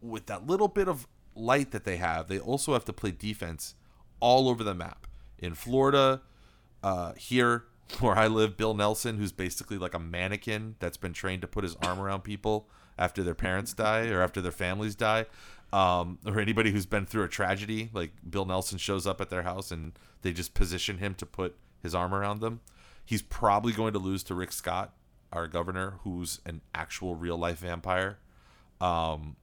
with 0.00 0.26
that 0.26 0.46
little 0.46 0.68
bit 0.68 0.88
of 0.88 1.06
light 1.34 1.72
that 1.72 1.84
they 1.84 1.96
have, 1.96 2.28
they 2.28 2.38
also 2.38 2.72
have 2.72 2.84
to 2.84 2.92
play 2.92 3.10
defense 3.10 3.74
all 4.20 4.48
over 4.48 4.62
the 4.62 4.74
map. 4.74 5.06
In 5.38 5.54
Florida, 5.54 6.22
uh, 6.82 7.12
here, 7.14 7.64
where 8.00 8.16
I 8.16 8.28
live, 8.28 8.56
Bill 8.56 8.74
Nelson, 8.74 9.18
who's 9.18 9.32
basically 9.32 9.78
like 9.78 9.94
a 9.94 9.98
mannequin 9.98 10.76
that's 10.78 10.96
been 10.96 11.12
trained 11.12 11.42
to 11.42 11.48
put 11.48 11.64
his 11.64 11.76
arm 11.82 12.00
around 12.00 12.22
people 12.22 12.68
after 12.98 13.22
their 13.22 13.34
parents 13.34 13.72
die 13.72 14.08
or 14.08 14.22
after 14.22 14.40
their 14.40 14.52
families 14.52 14.94
die, 14.94 15.26
um, 15.72 16.18
or 16.26 16.38
anybody 16.38 16.70
who's 16.70 16.86
been 16.86 17.06
through 17.06 17.24
a 17.24 17.28
tragedy. 17.28 17.90
Like 17.92 18.12
Bill 18.28 18.44
Nelson 18.44 18.78
shows 18.78 19.06
up 19.06 19.20
at 19.20 19.30
their 19.30 19.42
house 19.42 19.70
and 19.70 19.92
they 20.22 20.32
just 20.32 20.54
position 20.54 20.98
him 20.98 21.14
to 21.16 21.26
put 21.26 21.56
his 21.82 21.94
arm 21.94 22.14
around 22.14 22.40
them. 22.40 22.60
He's 23.04 23.22
probably 23.22 23.72
going 23.72 23.92
to 23.94 23.98
lose 23.98 24.22
to 24.24 24.34
Rick 24.34 24.52
Scott, 24.52 24.94
our 25.32 25.46
governor, 25.46 25.98
who's 26.04 26.40
an 26.46 26.60
actual 26.74 27.14
real 27.14 27.36
life 27.36 27.58
vampire, 27.58 28.18
um, 28.80 29.36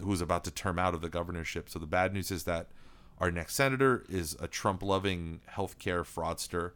who's 0.00 0.20
about 0.20 0.44
to 0.44 0.50
term 0.50 0.78
out 0.78 0.94
of 0.94 1.00
the 1.00 1.08
governorship. 1.08 1.68
So 1.68 1.78
the 1.78 1.86
bad 1.86 2.12
news 2.12 2.30
is 2.30 2.44
that 2.44 2.68
our 3.18 3.30
next 3.30 3.54
senator 3.54 4.04
is 4.08 4.36
a 4.40 4.48
Trump 4.48 4.82
loving 4.82 5.40
healthcare 5.54 6.02
fraudster 6.02 6.72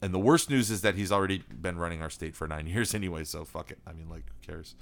and 0.00 0.14
the 0.14 0.18
worst 0.18 0.48
news 0.48 0.70
is 0.70 0.82
that 0.82 0.94
he's 0.94 1.10
already 1.10 1.38
been 1.38 1.78
running 1.78 2.02
our 2.02 2.10
state 2.10 2.36
for 2.36 2.46
nine 2.46 2.66
years 2.68 2.94
anyway. 2.94 3.24
So 3.24 3.44
fuck 3.44 3.70
it. 3.70 3.78
I 3.86 3.92
mean, 3.92 4.08
like, 4.08 4.24
who 4.28 4.52
cares? 4.52 4.74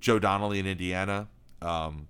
Joe 0.00 0.18
Donnelly 0.18 0.58
in 0.58 0.66
Indiana. 0.66 1.28
Um, 1.62 2.08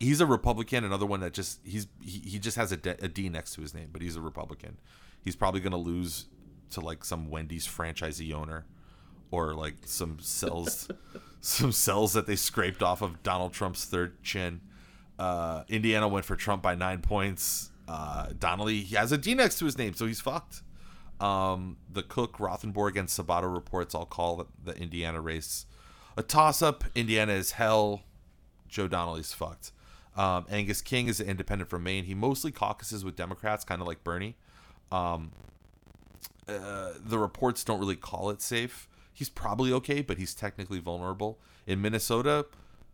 he's 0.00 0.20
a 0.20 0.26
Republican. 0.26 0.84
Another 0.84 1.06
one 1.06 1.20
that 1.20 1.32
just 1.32 1.60
he's 1.64 1.86
he, 2.02 2.18
he 2.20 2.38
just 2.38 2.56
has 2.56 2.72
a 2.72 2.76
D 2.76 3.28
next 3.28 3.54
to 3.54 3.60
his 3.60 3.74
name, 3.74 3.90
but 3.92 4.02
he's 4.02 4.16
a 4.16 4.20
Republican. 4.20 4.78
He's 5.22 5.36
probably 5.36 5.60
going 5.60 5.72
to 5.72 5.78
lose 5.78 6.26
to 6.70 6.80
like 6.80 7.04
some 7.04 7.30
Wendy's 7.30 7.66
franchisee 7.66 8.32
owner, 8.32 8.66
or 9.30 9.54
like 9.54 9.76
some 9.84 10.18
cells, 10.20 10.90
some 11.40 11.72
cells 11.72 12.14
that 12.14 12.26
they 12.26 12.36
scraped 12.36 12.82
off 12.82 13.02
of 13.02 13.22
Donald 13.22 13.52
Trump's 13.52 13.84
third 13.84 14.22
chin. 14.22 14.60
Uh, 15.18 15.64
Indiana 15.68 16.08
went 16.08 16.24
for 16.24 16.36
Trump 16.36 16.62
by 16.62 16.74
nine 16.74 17.02
points. 17.02 17.70
Uh, 17.86 18.28
Donnelly 18.38 18.80
he 18.80 18.96
has 18.96 19.12
a 19.12 19.18
D 19.18 19.34
next 19.34 19.58
to 19.58 19.64
his 19.66 19.76
name, 19.76 19.94
so 19.94 20.06
he's 20.06 20.20
fucked. 20.20 20.62
Um, 21.20 21.76
the 21.92 22.02
Cook, 22.02 22.38
Rothenberg, 22.38 22.96
and 22.96 23.08
Sabato 23.08 23.52
reports 23.52 23.94
all 23.94 24.06
call 24.06 24.46
the 24.64 24.74
Indiana 24.76 25.20
race 25.20 25.66
a 26.16 26.22
toss 26.22 26.62
up. 26.62 26.84
Indiana 26.94 27.32
is 27.32 27.52
hell. 27.52 28.02
Joe 28.68 28.88
Donnelly's 28.88 29.32
fucked. 29.32 29.72
Um, 30.20 30.44
Angus 30.50 30.82
King 30.82 31.08
is 31.08 31.18
an 31.18 31.28
independent 31.28 31.70
from 31.70 31.82
Maine. 31.82 32.04
He 32.04 32.14
mostly 32.14 32.50
caucuses 32.52 33.04
with 33.06 33.16
Democrats, 33.16 33.64
kind 33.64 33.80
of 33.80 33.86
like 33.86 34.04
Bernie. 34.04 34.36
Um, 34.92 35.32
uh, 36.46 36.90
the 37.02 37.18
reports 37.18 37.64
don't 37.64 37.80
really 37.80 37.96
call 37.96 38.28
it 38.28 38.42
safe. 38.42 38.86
He's 39.14 39.30
probably 39.30 39.72
okay, 39.72 40.02
but 40.02 40.18
he's 40.18 40.34
technically 40.34 40.78
vulnerable. 40.78 41.38
In 41.66 41.80
Minnesota, 41.80 42.44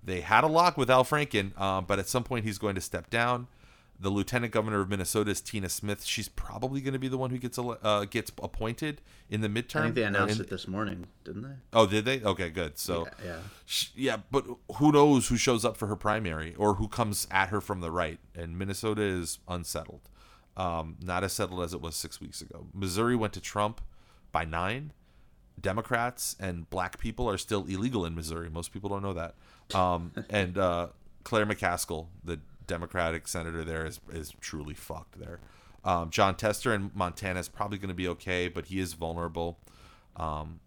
They 0.07 0.21
had 0.21 0.45
a 0.45 0.47
lock 0.47 0.77
with 0.77 0.89
Al 0.89 1.05
Franken, 1.05 1.51
uh, 1.57 1.81
but 1.81 1.99
at 1.99 2.09
some 2.09 2.23
point 2.23 2.45
he's 2.45 2.59
going 2.59 2.77
to 2.77 2.81
step 2.81 3.11
down. 3.11 3.49
The 3.99 4.11
lieutenant 4.11 4.53
governor 4.53 4.81
of 4.81 4.91
Minnesota 4.91 5.31
is 5.31 5.41
Tina 5.41 5.69
Smith. 5.69 6.05
She's 6.05 6.29
probably 6.29 6.81
going 6.83 6.93
to 6.93 6.99
be 6.99 7.09
the 7.09 7.17
one 7.17 7.31
who 7.31 7.39
gets 7.39 7.59
uh, 7.59 8.05
gets 8.11 8.31
appointed 8.43 9.01
in 9.31 9.41
the 9.41 9.49
midterm. 9.49 9.81
I 9.81 9.83
think 9.85 9.95
they 9.95 10.03
announced 10.03 10.37
in, 10.37 10.43
it 10.43 10.51
this 10.51 10.69
morning, 10.69 11.07
didn't 11.25 11.43
they? 11.43 11.55
Oh, 11.73 11.87
did 11.87 12.05
they? 12.05 12.23
Okay, 12.23 12.51
good. 12.51 12.79
So 12.79 13.07
yeah, 13.25 13.27
yeah. 13.27 13.37
She, 13.65 13.89
yeah, 13.97 14.17
but 14.31 14.45
who 14.77 14.93
knows 14.93 15.29
who 15.29 15.37
shows 15.37 15.65
up 15.65 15.77
for 15.77 15.87
her 15.87 15.97
primary 15.97 16.55
or 16.57 16.75
who 16.75 16.89
comes 16.89 17.27
at 17.31 17.49
her 17.49 17.61
from 17.61 17.81
the 17.81 17.91
right? 17.91 18.19
And 18.35 18.59
Minnesota 18.59 19.03
is 19.03 19.39
unsettled, 19.49 20.11
um, 20.57 20.97
not 21.03 21.25
as 21.25 21.33
settled 21.33 21.63
as 21.63 21.73
it 21.73 21.81
was 21.81 21.97
six 21.97 22.21
weeks 22.21 22.43
ago. 22.43 22.67
Missouri 22.75 23.17
went 23.17 23.33
to 23.33 23.41
Trump 23.41 23.81
by 24.31 24.45
nine. 24.45 24.93
Democrats 25.59 26.37
and 26.39 26.69
black 26.69 26.99
people 26.99 27.31
are 27.31 27.39
still 27.39 27.65
illegal 27.65 28.05
in 28.05 28.15
Missouri. 28.15 28.51
Most 28.51 28.75
people 28.75 28.91
don't 28.91 29.03
know 29.03 29.15
that. 29.15 29.35
Um, 29.75 30.13
and 30.29 30.59
uh, 30.59 30.89
Claire 31.25 31.47
McCaskill, 31.47 32.09
the 32.23 32.41
Democratic 32.67 33.29
senator 33.29 33.65
there, 33.65 33.87
is 33.87 34.01
is 34.13 34.33
truly 34.41 34.75
fucked 34.75 35.19
there. 35.19 35.41
Um, 35.85 36.11
Jon 36.11 36.35
Tester 36.35 36.75
in 36.75 36.91
Montana 36.95 37.41
is 37.41 37.49
probably 37.49 37.79
going 37.79 37.89
to 37.89 37.95
be 37.95 38.09
okay, 38.09 38.49
but 38.49 38.67
he 38.67 38.81
is 38.81 38.95
vulnerable. 38.95 39.59
Um, 40.17 40.61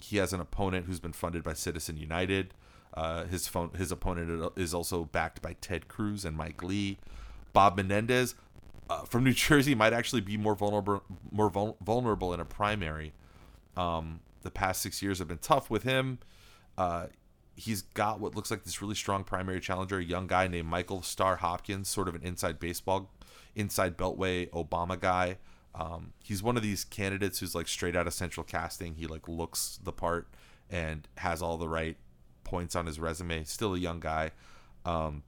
he 0.00 0.18
has 0.18 0.32
an 0.32 0.40
opponent 0.40 0.86
who's 0.86 1.00
been 1.00 1.12
funded 1.12 1.42
by 1.42 1.54
Citizen 1.54 1.96
United. 1.96 2.54
Uh, 2.94 3.24
his 3.24 3.48
phone, 3.48 3.70
his 3.76 3.90
opponent 3.90 4.52
is 4.56 4.74
also 4.74 5.04
backed 5.04 5.42
by 5.42 5.54
Ted 5.60 5.88
Cruz 5.88 6.24
and 6.24 6.36
Mike 6.36 6.62
Lee. 6.62 6.98
Bob 7.52 7.76
Menendez 7.76 8.34
uh, 8.88 9.02
from 9.02 9.24
New 9.24 9.32
Jersey 9.34 9.74
might 9.74 9.92
actually 9.92 10.20
be 10.20 10.36
more 10.36 10.54
vulnerable, 10.54 11.02
more 11.30 11.48
vul- 11.48 11.76
vulnerable 11.82 12.32
in 12.34 12.40
a 12.40 12.44
primary. 12.44 13.12
Um, 13.76 14.20
the 14.42 14.50
past 14.50 14.82
six 14.82 15.02
years 15.02 15.18
have 15.18 15.28
been 15.28 15.38
tough 15.38 15.70
with 15.70 15.82
him. 15.84 16.18
Uh, 16.76 17.06
he's 17.56 17.82
got 17.82 18.20
what 18.20 18.34
looks 18.34 18.50
like 18.50 18.64
this 18.64 18.80
really 18.80 18.94
strong 18.94 19.24
primary 19.24 19.60
challenger, 19.60 19.98
a 19.98 20.04
young 20.04 20.26
guy 20.26 20.48
named 20.48 20.68
Michael 20.68 21.02
Starr 21.02 21.36
Hopkins, 21.36 21.88
sort 21.88 22.08
of 22.08 22.14
an 22.14 22.22
inside 22.22 22.58
baseball, 22.58 23.10
inside 23.54 23.96
beltway 23.96 24.48
Obama 24.50 24.98
guy. 24.98 25.38
Um, 25.74 26.12
he's 26.22 26.42
one 26.42 26.56
of 26.56 26.62
these 26.62 26.84
candidates 26.84 27.38
who's 27.38 27.54
like 27.54 27.68
straight 27.68 27.96
out 27.96 28.06
of 28.06 28.14
central 28.14 28.44
casting. 28.44 28.94
He 28.94 29.06
like 29.06 29.28
looks 29.28 29.78
the 29.82 29.92
part 29.92 30.28
and 30.70 31.08
has 31.18 31.42
all 31.42 31.56
the 31.56 31.68
right 31.68 31.96
points 32.44 32.74
on 32.74 32.86
his 32.86 32.98
resume. 32.98 33.44
Still 33.44 33.74
a 33.74 33.78
young 33.78 34.00
guy. 34.00 34.32
Um, 34.84 35.22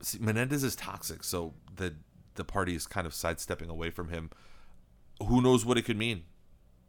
see, 0.00 0.18
Menendez 0.18 0.64
is 0.64 0.76
toxic, 0.76 1.24
so 1.24 1.54
the 1.74 1.94
the 2.34 2.44
party 2.44 2.76
is 2.76 2.86
kind 2.86 3.06
of 3.06 3.14
sidestepping 3.14 3.68
away 3.68 3.90
from 3.90 4.10
him. 4.10 4.30
Who 5.26 5.42
knows 5.42 5.64
what 5.64 5.76
it 5.76 5.82
could 5.82 5.98
mean? 5.98 6.22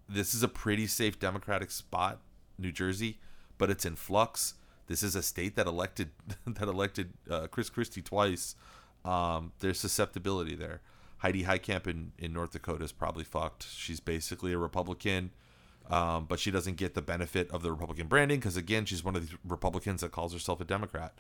This 0.08 0.36
is 0.36 0.44
a 0.44 0.48
pretty 0.48 0.86
safe 0.86 1.20
Democratic 1.20 1.72
spot, 1.72 2.20
New 2.60 2.72
Jersey 2.72 3.20
but 3.60 3.70
it's 3.70 3.86
in 3.86 3.96
flux. 3.96 4.56
This 4.88 5.04
is 5.04 5.16
a 5.16 5.22
state 5.22 5.56
that 5.56 5.68
elected 5.68 6.10
that 6.48 6.68
elected 6.68 7.14
uh, 7.30 7.46
Chris 7.46 7.70
Christie 7.70 8.02
twice. 8.02 8.56
Um, 9.06 9.52
there's 9.60 9.80
susceptibility 9.80 10.56
there. 10.56 10.82
Heidi 11.20 11.44
Heitkamp 11.44 11.86
in, 11.86 12.14
in 12.18 12.34
North 12.34 12.52
Dakota 12.52 12.86
is 12.86 12.92
probably 12.92 13.24
fucked. 13.24 13.68
She's 13.70 14.00
basically 14.00 14.54
a 14.54 14.58
Republican, 14.58 15.32
um, 15.90 16.26
but 16.26 16.40
she 16.40 16.50
doesn't 16.50 16.78
get 16.78 16.96
the 16.96 17.02
benefit 17.02 17.52
of 17.52 17.62
the 17.62 17.72
Republican 17.72 18.08
branding 18.08 18.40
because, 18.40 18.56
again, 18.56 18.86
she's 18.86 19.04
one 19.04 19.16
of 19.16 19.28
these 19.28 19.38
Republicans 19.46 20.02
that 20.02 20.12
calls 20.12 20.32
herself 20.34 20.62
a 20.62 20.64
Democrat. 20.66 21.14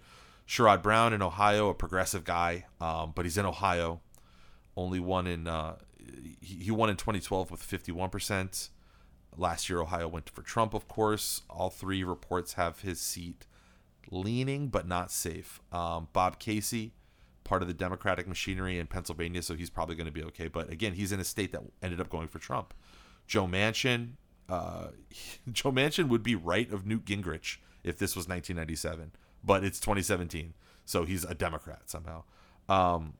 Sherrod 0.47 0.81
Brown 0.81 1.13
in 1.13 1.21
Ohio, 1.21 1.69
a 1.69 1.73
progressive 1.73 2.23
guy, 2.23 2.65
um, 2.79 3.11
but 3.13 3.25
he's 3.25 3.37
in 3.37 3.45
Ohio. 3.45 3.99
Only 4.75 4.99
won 5.01 5.27
in 5.27 5.47
uh, 5.47 5.75
he, 6.41 6.55
he 6.55 6.71
won 6.71 6.89
in 6.89 6.95
2012 6.95 7.51
with 7.51 7.61
51 7.61 8.09
percent. 8.09 8.69
Last 9.37 9.69
year, 9.69 9.81
Ohio 9.81 10.07
went 10.07 10.29
for 10.29 10.41
Trump, 10.41 10.73
of 10.73 10.87
course. 10.87 11.43
All 11.49 11.69
three 11.69 12.03
reports 12.03 12.53
have 12.53 12.81
his 12.81 12.99
seat 12.99 13.45
leaning, 14.11 14.67
but 14.67 14.87
not 14.87 15.11
safe. 15.11 15.61
Um, 15.71 16.07
Bob 16.13 16.39
Casey, 16.39 16.93
part 17.43 17.61
of 17.61 17.67
the 17.67 17.73
Democratic 17.73 18.27
machinery 18.27 18.79
in 18.79 18.87
Pennsylvania, 18.87 19.41
so 19.41 19.55
he's 19.55 19.69
probably 19.69 19.95
going 19.95 20.07
to 20.07 20.11
be 20.11 20.23
okay. 20.23 20.47
But 20.47 20.69
again, 20.69 20.93
he's 20.93 21.11
in 21.11 21.19
a 21.19 21.23
state 21.23 21.51
that 21.51 21.61
ended 21.81 22.01
up 22.01 22.09
going 22.09 22.27
for 22.27 22.39
Trump. 22.39 22.73
Joe 23.27 23.45
Manchin, 23.47 24.11
uh, 24.49 24.87
Joe 25.51 25.71
Manchin 25.71 26.09
would 26.09 26.23
be 26.23 26.35
right 26.35 26.71
of 26.71 26.85
Newt 26.85 27.05
Gingrich 27.05 27.57
if 27.83 27.97
this 27.97 28.15
was 28.15 28.27
1997, 28.27 29.11
but 29.43 29.63
it's 29.63 29.79
2017, 29.79 30.53
so 30.85 31.05
he's 31.05 31.23
a 31.23 31.33
Democrat 31.33 31.83
somehow. 31.89 32.23
Um, 32.67 33.13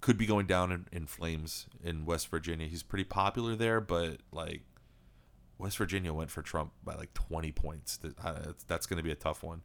could 0.00 0.16
be 0.16 0.26
going 0.26 0.46
down 0.46 0.70
in, 0.70 0.86
in 0.92 1.06
flames 1.06 1.66
in 1.82 2.04
West 2.04 2.28
Virginia. 2.28 2.66
He's 2.66 2.82
pretty 2.82 3.04
popular 3.04 3.56
there, 3.56 3.80
but 3.80 4.18
like 4.30 4.62
West 5.58 5.76
Virginia 5.76 6.12
went 6.12 6.30
for 6.30 6.42
Trump 6.42 6.72
by 6.84 6.94
like 6.94 7.12
20 7.14 7.52
points. 7.52 7.98
That's 8.68 8.86
going 8.86 8.96
to 8.96 9.02
be 9.02 9.10
a 9.10 9.16
tough 9.16 9.42
one. 9.42 9.62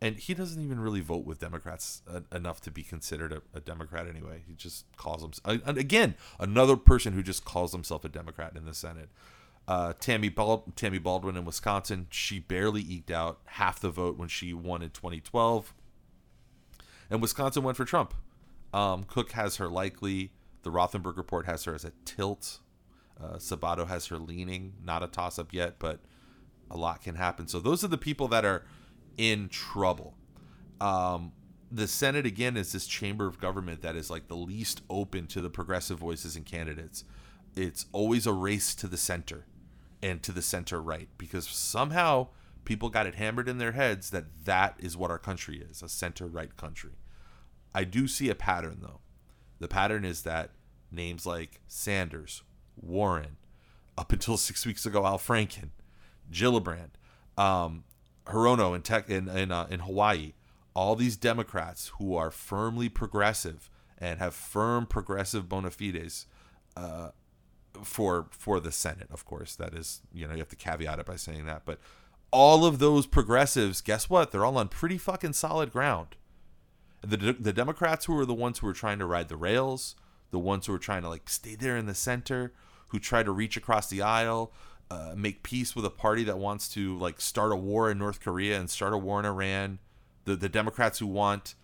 And 0.00 0.16
he 0.16 0.34
doesn't 0.34 0.62
even 0.62 0.78
really 0.78 1.00
vote 1.00 1.24
with 1.24 1.38
Democrats 1.38 2.02
enough 2.30 2.60
to 2.62 2.70
be 2.70 2.82
considered 2.82 3.32
a, 3.32 3.42
a 3.54 3.60
Democrat 3.60 4.06
anyway. 4.06 4.42
He 4.46 4.54
just 4.54 4.84
calls 4.96 5.22
himself, 5.22 5.66
again, 5.66 6.16
another 6.38 6.76
person 6.76 7.14
who 7.14 7.22
just 7.22 7.44
calls 7.44 7.72
himself 7.72 8.04
a 8.04 8.08
Democrat 8.08 8.54
in 8.56 8.66
the 8.66 8.74
Senate. 8.74 9.08
Uh, 9.66 9.94
Tammy, 9.98 10.28
Bald- 10.28 10.76
Tammy 10.76 10.98
Baldwin 10.98 11.36
in 11.36 11.44
Wisconsin, 11.44 12.06
she 12.10 12.38
barely 12.38 12.82
eked 12.82 13.10
out 13.10 13.40
half 13.46 13.80
the 13.80 13.90
vote 13.90 14.18
when 14.18 14.28
she 14.28 14.52
won 14.52 14.82
in 14.82 14.90
2012. 14.90 15.74
And 17.10 17.22
Wisconsin 17.22 17.62
went 17.62 17.76
for 17.76 17.84
Trump. 17.84 18.14
Um, 18.72 19.04
Cook 19.04 19.32
has 19.32 19.56
her 19.56 19.68
likely. 19.68 20.32
The 20.62 20.70
Rothenberg 20.70 21.16
report 21.16 21.46
has 21.46 21.64
her 21.64 21.74
as 21.74 21.84
a 21.84 21.92
tilt 22.04 22.60
uh, 23.22 23.36
Sabato 23.36 23.86
has 23.88 24.06
her 24.06 24.18
leaning, 24.18 24.74
not 24.82 25.02
a 25.02 25.06
toss 25.06 25.38
up 25.38 25.52
yet, 25.52 25.78
but 25.78 26.00
a 26.70 26.76
lot 26.76 27.02
can 27.02 27.14
happen. 27.14 27.48
So 27.48 27.60
those 27.60 27.84
are 27.84 27.88
the 27.88 27.98
people 27.98 28.28
that 28.28 28.44
are 28.44 28.64
in 29.16 29.48
trouble. 29.48 30.14
Um, 30.80 31.32
the 31.70 31.88
Senate 31.88 32.26
again 32.26 32.56
is 32.56 32.72
this 32.72 32.86
chamber 32.86 33.26
of 33.26 33.40
government 33.40 33.82
that 33.82 33.96
is 33.96 34.10
like 34.10 34.28
the 34.28 34.36
least 34.36 34.82
open 34.88 35.26
to 35.28 35.40
the 35.40 35.50
progressive 35.50 35.98
voices 35.98 36.36
and 36.36 36.44
candidates. 36.44 37.04
It's 37.56 37.86
always 37.92 38.26
a 38.26 38.32
race 38.32 38.74
to 38.76 38.86
the 38.86 38.96
center 38.96 39.46
and 40.02 40.22
to 40.22 40.32
the 40.32 40.42
center 40.42 40.80
right 40.80 41.08
because 41.16 41.46
somehow 41.48 42.28
people 42.64 42.90
got 42.90 43.06
it 43.06 43.14
hammered 43.14 43.48
in 43.48 43.58
their 43.58 43.72
heads 43.72 44.10
that 44.10 44.44
that 44.44 44.76
is 44.78 44.96
what 44.96 45.10
our 45.10 45.18
country 45.18 45.58
is, 45.58 45.82
a 45.82 45.88
center 45.88 46.26
right 46.26 46.54
country. 46.56 46.92
I 47.74 47.84
do 47.84 48.06
see 48.06 48.28
a 48.28 48.34
pattern 48.34 48.78
though. 48.82 49.00
The 49.58 49.68
pattern 49.68 50.04
is 50.04 50.22
that 50.22 50.50
names 50.90 51.24
like 51.24 51.60
Sanders, 51.66 52.42
Warren, 52.80 53.36
up 53.96 54.12
until 54.12 54.36
six 54.36 54.66
weeks 54.66 54.86
ago, 54.86 55.06
Al 55.06 55.18
Franken, 55.18 55.70
Gillibrand, 56.30 56.90
um, 57.36 57.84
Hirono 58.26 58.74
in 58.74 58.82
tech 58.82 59.08
in 59.08 59.28
in, 59.28 59.52
uh, 59.52 59.66
in 59.70 59.80
Hawaii, 59.80 60.32
all 60.74 60.96
these 60.96 61.16
Democrats 61.16 61.92
who 61.98 62.14
are 62.14 62.30
firmly 62.30 62.88
progressive 62.88 63.70
and 63.98 64.18
have 64.18 64.34
firm 64.34 64.86
progressive 64.86 65.48
bona 65.48 65.70
fides 65.70 66.26
uh, 66.76 67.10
for 67.82 68.26
for 68.30 68.60
the 68.60 68.72
Senate. 68.72 69.08
Of 69.10 69.24
course, 69.24 69.54
that 69.56 69.74
is 69.74 70.02
you 70.12 70.26
know 70.26 70.34
you 70.34 70.40
have 70.40 70.48
to 70.48 70.56
caveat 70.56 70.98
it 70.98 71.06
by 71.06 71.16
saying 71.16 71.46
that, 71.46 71.62
but 71.64 71.78
all 72.30 72.64
of 72.64 72.78
those 72.78 73.06
progressives, 73.06 73.80
guess 73.80 74.10
what? 74.10 74.30
They're 74.30 74.44
all 74.44 74.58
on 74.58 74.68
pretty 74.68 74.98
fucking 74.98 75.34
solid 75.34 75.72
ground. 75.72 76.16
The 77.02 77.36
the 77.38 77.52
Democrats 77.52 78.06
who 78.06 78.18
are 78.18 78.26
the 78.26 78.34
ones 78.34 78.58
who 78.58 78.66
are 78.66 78.72
trying 78.72 78.98
to 78.98 79.06
ride 79.06 79.28
the 79.28 79.36
rails, 79.36 79.94
the 80.30 80.38
ones 80.38 80.66
who 80.66 80.74
are 80.74 80.78
trying 80.78 81.02
to 81.02 81.08
like 81.08 81.28
stay 81.28 81.54
there 81.54 81.76
in 81.76 81.86
the 81.86 81.94
center, 81.94 82.52
who 82.88 82.98
try 82.98 83.22
to 83.22 83.30
reach 83.30 83.56
across 83.56 83.88
the 83.88 84.02
aisle, 84.02 84.52
uh, 84.90 85.14
make 85.16 85.42
peace 85.42 85.74
with 85.74 85.84
a 85.84 85.90
party 85.90 86.24
that 86.24 86.38
wants 86.38 86.68
to 86.68 86.96
like 86.98 87.20
start 87.20 87.52
a 87.52 87.56
war 87.56 87.90
in 87.90 87.98
North 87.98 88.20
Korea 88.20 88.58
and 88.58 88.70
start 88.70 88.92
a 88.92 88.98
war 88.98 89.18
in 89.20 89.26
Iran. 89.26 89.78
The 90.24 90.36
the 90.36 90.48
Democrats 90.48 90.98
who 90.98 91.06
want 91.06 91.54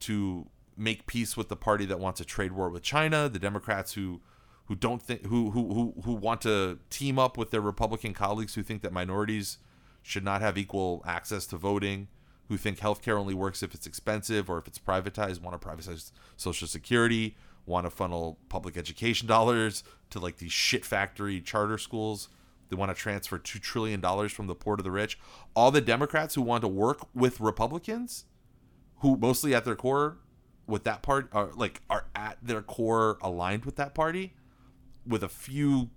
to 0.00 0.48
make 0.76 1.06
peace 1.06 1.36
with 1.36 1.48
the 1.48 1.56
party 1.56 1.84
that 1.86 1.98
wants 1.98 2.20
a 2.20 2.24
trade 2.24 2.52
war 2.52 2.68
with 2.68 2.82
China. 2.82 3.28
The 3.28 3.38
Democrats 3.38 3.94
who 3.94 4.20
who 4.66 4.74
don't 4.74 5.02
think 5.02 5.26
who 5.26 5.50
who 5.50 5.74
who, 5.74 5.94
who 6.04 6.12
want 6.12 6.42
to 6.42 6.78
team 6.90 7.18
up 7.18 7.36
with 7.36 7.50
their 7.50 7.60
Republican 7.60 8.14
colleagues 8.14 8.54
who 8.54 8.62
think 8.62 8.82
that 8.82 8.92
minorities 8.92 9.58
should 10.02 10.24
not 10.24 10.40
have 10.40 10.56
equal 10.56 11.02
access 11.06 11.46
to 11.46 11.56
voting. 11.56 12.08
Who 12.48 12.56
think 12.56 12.78
healthcare 12.78 13.18
only 13.18 13.34
works 13.34 13.62
if 13.62 13.74
it's 13.74 13.86
expensive 13.86 14.48
or 14.48 14.56
if 14.56 14.66
it's 14.66 14.78
privatized, 14.78 15.42
want 15.42 15.60
to 15.60 15.68
privatize 15.68 16.12
Social 16.38 16.66
Security, 16.66 17.36
want 17.68 17.86
to 17.86 17.90
funnel 17.90 18.38
public 18.48 18.76
education 18.76 19.28
dollars 19.36 19.84
to 20.10 20.18
like 20.18 20.38
these 20.38 20.52
shit 20.52 20.84
factory 20.84 21.40
charter 21.40 21.78
schools. 21.78 22.28
They 22.68 22.76
want 22.76 22.94
to 22.94 23.00
transfer 23.00 23.38
$2 23.38 23.60
trillion 23.60 24.00
from 24.28 24.46
the 24.46 24.54
poor 24.54 24.76
to 24.76 24.82
the 24.82 24.90
rich. 24.90 25.18
All 25.54 25.70
the 25.70 25.80
Democrats 25.80 26.34
who 26.34 26.42
want 26.42 26.62
to 26.62 26.68
work 26.68 27.06
with 27.14 27.40
Republicans, 27.40 28.26
who 29.00 29.16
mostly 29.16 29.54
at 29.54 29.64
their 29.64 29.76
core 29.76 30.18
with 30.66 30.84
that 30.84 31.02
part 31.02 31.28
are 31.32 31.50
like 31.54 31.80
are 31.88 32.06
at 32.14 32.36
their 32.42 32.60
core 32.60 33.16
aligned 33.22 33.64
with 33.64 33.76
that 33.76 33.94
party 33.94 34.34
with 35.06 35.22
a 35.22 35.28
few 35.28 35.88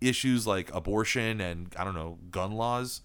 issues 0.00 0.46
like 0.46 0.74
abortion 0.74 1.40
and 1.40 1.74
I 1.78 1.84
don't 1.84 1.94
know, 1.94 2.18
gun 2.30 2.52
laws. 2.52 3.00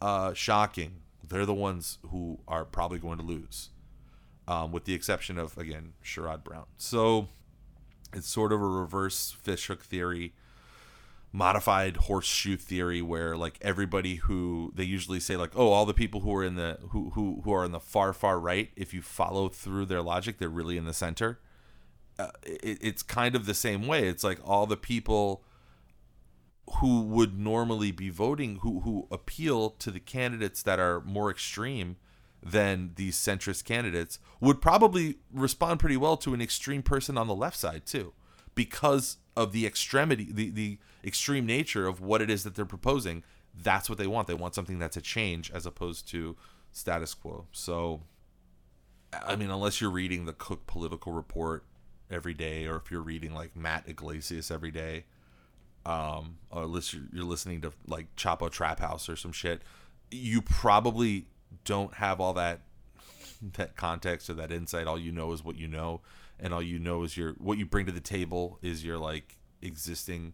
Uh, 0.00 0.32
shocking. 0.32 1.02
They're 1.26 1.46
the 1.46 1.54
ones 1.54 1.98
who 2.10 2.40
are 2.48 2.64
probably 2.64 2.98
going 2.98 3.18
to 3.18 3.24
lose. 3.24 3.68
Um, 4.48 4.72
with 4.72 4.84
the 4.84 4.94
exception 4.94 5.38
of 5.38 5.56
again 5.56 5.92
Sherrod 6.04 6.42
Brown. 6.42 6.66
So 6.76 7.28
it's 8.14 8.28
sort 8.28 8.52
of 8.52 8.60
a 8.60 8.66
reverse 8.66 9.36
fishhook 9.42 9.84
theory. 9.84 10.32
modified 11.32 11.96
horseshoe 11.96 12.56
theory 12.56 13.00
where 13.00 13.36
like 13.36 13.56
everybody 13.62 14.16
who 14.16 14.72
they 14.74 14.82
usually 14.82 15.20
say 15.20 15.36
like 15.36 15.52
oh 15.54 15.68
all 15.68 15.86
the 15.86 15.94
people 15.94 16.20
who 16.22 16.34
are 16.34 16.42
in 16.44 16.56
the 16.56 16.76
who 16.90 17.10
who, 17.10 17.40
who 17.44 17.52
are 17.52 17.64
in 17.64 17.70
the 17.70 17.78
far 17.78 18.12
far 18.12 18.40
right 18.40 18.70
if 18.76 18.92
you 18.92 19.00
follow 19.00 19.48
through 19.48 19.86
their 19.86 20.02
logic 20.02 20.38
they're 20.38 20.48
really 20.48 20.76
in 20.76 20.86
the 20.86 20.92
center 20.92 21.38
uh, 22.18 22.30
it, 22.42 22.78
it's 22.80 23.02
kind 23.02 23.36
of 23.36 23.46
the 23.46 23.54
same 23.54 23.86
way 23.86 24.08
it's 24.08 24.24
like 24.24 24.40
all 24.44 24.66
the 24.66 24.76
people 24.76 25.44
who 26.80 27.02
would 27.02 27.38
normally 27.38 27.92
be 27.92 28.10
voting 28.10 28.56
who 28.62 28.80
who 28.80 29.06
appeal 29.12 29.70
to 29.70 29.92
the 29.92 30.00
candidates 30.00 30.62
that 30.64 30.80
are 30.80 31.00
more 31.02 31.30
extreme 31.30 31.96
than 32.42 32.92
these 32.96 33.16
centrist 33.16 33.64
candidates 33.64 34.18
would 34.40 34.60
probably 34.60 35.16
respond 35.32 35.78
pretty 35.78 35.96
well 35.96 36.16
to 36.16 36.32
an 36.32 36.40
extreme 36.40 36.82
person 36.82 37.18
on 37.18 37.26
the 37.26 37.34
left 37.34 37.56
side 37.56 37.84
too 37.84 38.12
because 38.54 39.18
of 39.36 39.52
the 39.52 39.66
extremity 39.66 40.28
the 40.32 40.50
the 40.50 40.78
extreme 41.04 41.46
nature 41.46 41.86
of 41.86 42.00
what 42.00 42.20
it 42.20 42.30
is 42.30 42.44
that 42.44 42.54
they're 42.54 42.64
proposing. 42.64 43.22
That's 43.54 43.88
what 43.88 43.98
they 43.98 44.06
want. 44.06 44.28
They 44.28 44.34
want 44.34 44.54
something 44.54 44.78
that's 44.78 44.96
a 44.96 45.00
change 45.00 45.50
as 45.50 45.66
opposed 45.66 46.08
to 46.10 46.36
status 46.72 47.14
quo. 47.14 47.46
So 47.52 48.02
i 49.12 49.36
mean 49.36 49.50
unless 49.50 49.80
you're 49.80 49.90
reading 49.90 50.26
the 50.26 50.32
cook 50.32 50.66
political 50.66 51.12
report 51.12 51.64
every 52.10 52.34
day 52.34 52.66
or 52.66 52.76
if 52.76 52.90
you're 52.90 53.00
reading 53.00 53.34
like 53.34 53.56
matt 53.56 53.88
yglesias 53.88 54.50
every 54.50 54.70
day 54.70 55.04
um 55.86 56.38
or 56.50 56.64
unless 56.64 56.92
you're, 56.92 57.04
you're 57.12 57.24
listening 57.24 57.60
to 57.60 57.72
like 57.86 58.14
chapo 58.16 58.50
trap 58.50 58.80
house 58.80 59.08
or 59.08 59.16
some 59.16 59.32
shit 59.32 59.62
you 60.10 60.42
probably 60.42 61.26
don't 61.64 61.94
have 61.94 62.20
all 62.20 62.32
that 62.34 62.60
that 63.54 63.76
context 63.76 64.28
or 64.28 64.34
that 64.34 64.52
insight. 64.52 64.86
All 64.86 64.98
you 64.98 65.12
know 65.12 65.32
is 65.32 65.44
what 65.44 65.56
you 65.56 65.68
know 65.68 66.00
and 66.38 66.54
all 66.54 66.62
you 66.62 66.78
know 66.78 67.02
is 67.02 67.16
your 67.16 67.32
what 67.34 67.58
you 67.58 67.66
bring 67.66 67.86
to 67.86 67.92
the 67.92 68.00
table 68.00 68.58
is 68.62 68.84
your 68.84 68.98
like 68.98 69.38
existing 69.62 70.32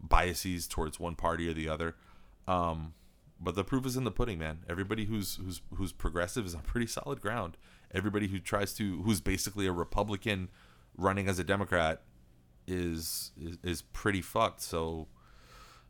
biases 0.00 0.66
towards 0.66 1.00
one 1.00 1.14
party 1.14 1.48
or 1.48 1.54
the 1.54 1.68
other. 1.68 1.96
Um 2.46 2.94
but 3.40 3.54
the 3.54 3.64
proof 3.64 3.86
is 3.86 3.96
in 3.96 4.04
the 4.04 4.10
pudding 4.10 4.38
man. 4.38 4.64
Everybody 4.68 5.04
who's 5.06 5.36
who's 5.36 5.60
who's 5.74 5.92
progressive 5.92 6.46
is 6.46 6.54
on 6.54 6.62
pretty 6.62 6.86
solid 6.86 7.20
ground. 7.20 7.56
Everybody 7.92 8.28
who 8.28 8.38
tries 8.38 8.74
to 8.74 9.02
who's 9.02 9.20
basically 9.20 9.66
a 9.66 9.72
republican 9.72 10.48
running 10.96 11.28
as 11.28 11.38
a 11.38 11.44
democrat 11.44 12.02
is 12.66 13.32
is, 13.40 13.58
is 13.62 13.82
pretty 13.82 14.20
fucked. 14.20 14.60
So 14.60 15.08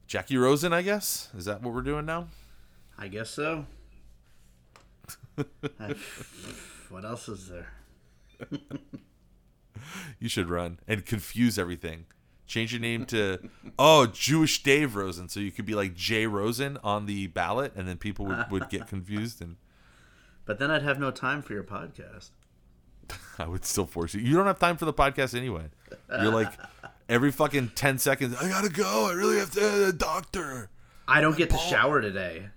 jackie 0.06 0.36
rosen 0.36 0.72
i 0.72 0.82
guess? 0.82 1.30
Is 1.36 1.44
that 1.46 1.62
what 1.62 1.74
we're 1.74 1.82
doing 1.82 2.06
now? 2.06 2.28
I 2.98 3.08
guess 3.08 3.30
so. 3.30 3.66
What 6.90 7.04
else 7.04 7.28
is 7.28 7.48
there? 7.48 7.68
You 10.18 10.28
should 10.28 10.48
run 10.48 10.80
and 10.88 11.06
confuse 11.06 11.58
everything. 11.58 12.06
Change 12.46 12.72
your 12.72 12.80
name 12.80 13.04
to 13.06 13.38
oh 13.78 14.06
Jewish 14.06 14.62
Dave 14.62 14.96
Rosen, 14.96 15.28
so 15.28 15.38
you 15.38 15.50
could 15.50 15.66
be 15.66 15.74
like 15.74 15.94
Jay 15.94 16.26
Rosen 16.26 16.78
on 16.82 17.06
the 17.06 17.26
ballot, 17.28 17.72
and 17.76 17.86
then 17.86 17.96
people 17.96 18.26
would, 18.26 18.50
would 18.50 18.68
get 18.70 18.88
confused, 18.88 19.40
and 19.40 19.56
But 20.46 20.58
then 20.58 20.70
I'd 20.70 20.82
have 20.82 20.98
no 20.98 21.10
time 21.10 21.42
for 21.42 21.52
your 21.52 21.62
podcast. 21.62 22.30
I 23.38 23.46
would 23.46 23.64
still 23.64 23.86
force 23.86 24.14
you. 24.14 24.20
You 24.20 24.34
don't 24.34 24.46
have 24.46 24.58
time 24.58 24.76
for 24.76 24.86
the 24.86 24.94
podcast 24.94 25.36
anyway. 25.36 25.66
You're 26.10 26.32
like 26.32 26.52
every 27.08 27.30
fucking 27.30 27.72
ten 27.74 27.98
seconds. 27.98 28.34
I 28.34 28.48
gotta 28.48 28.70
go. 28.70 29.08
I 29.10 29.12
really 29.12 29.38
have 29.38 29.50
to 29.52 29.60
the 29.60 29.92
doctor. 29.92 30.70
I 31.06 31.20
don't 31.20 31.36
get 31.36 31.50
to 31.50 31.58
shower 31.58 32.00
today. 32.00 32.48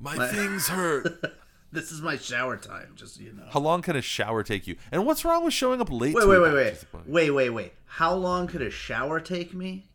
My 0.00 0.28
things 0.28 0.68
hurt. 0.68 1.34
This 1.74 1.90
is 1.90 2.00
my 2.00 2.16
shower 2.16 2.56
time, 2.56 2.92
just 2.94 3.16
so 3.16 3.22
you 3.22 3.32
know. 3.32 3.46
How 3.50 3.58
long 3.58 3.82
can 3.82 3.96
a 3.96 4.00
shower 4.00 4.44
take 4.44 4.68
you? 4.68 4.76
And 4.92 5.04
what's 5.04 5.24
wrong 5.24 5.44
with 5.44 5.52
showing 5.52 5.80
up 5.80 5.90
late? 5.90 6.14
Wait, 6.14 6.28
wait, 6.28 6.38
wait, 6.40 6.54
wait. 6.54 6.84
Wait, 7.04 7.30
wait, 7.32 7.50
wait. 7.50 7.72
How 7.86 8.14
long 8.14 8.46
could 8.46 8.62
a 8.62 8.70
shower 8.70 9.18
take 9.18 9.52
me? 9.52 9.86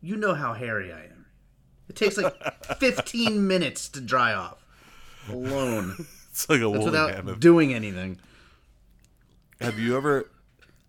You 0.00 0.16
know 0.16 0.32
how 0.32 0.54
hairy 0.54 0.90
I 0.94 1.00
am. 1.04 1.26
It 1.90 1.96
takes 1.96 2.16
like 2.16 2.34
15 2.78 3.46
minutes 3.46 3.90
to 3.90 4.00
dry 4.00 4.32
off. 4.32 4.64
Alone. 5.30 6.06
It's 6.30 6.48
like 6.48 6.62
a 6.62 6.68
woolly 6.68 6.86
Without 6.86 7.10
mammoth. 7.14 7.38
doing 7.38 7.72
anything. 7.72 8.18
Have 9.60 9.78
you 9.78 9.96
ever 9.96 10.28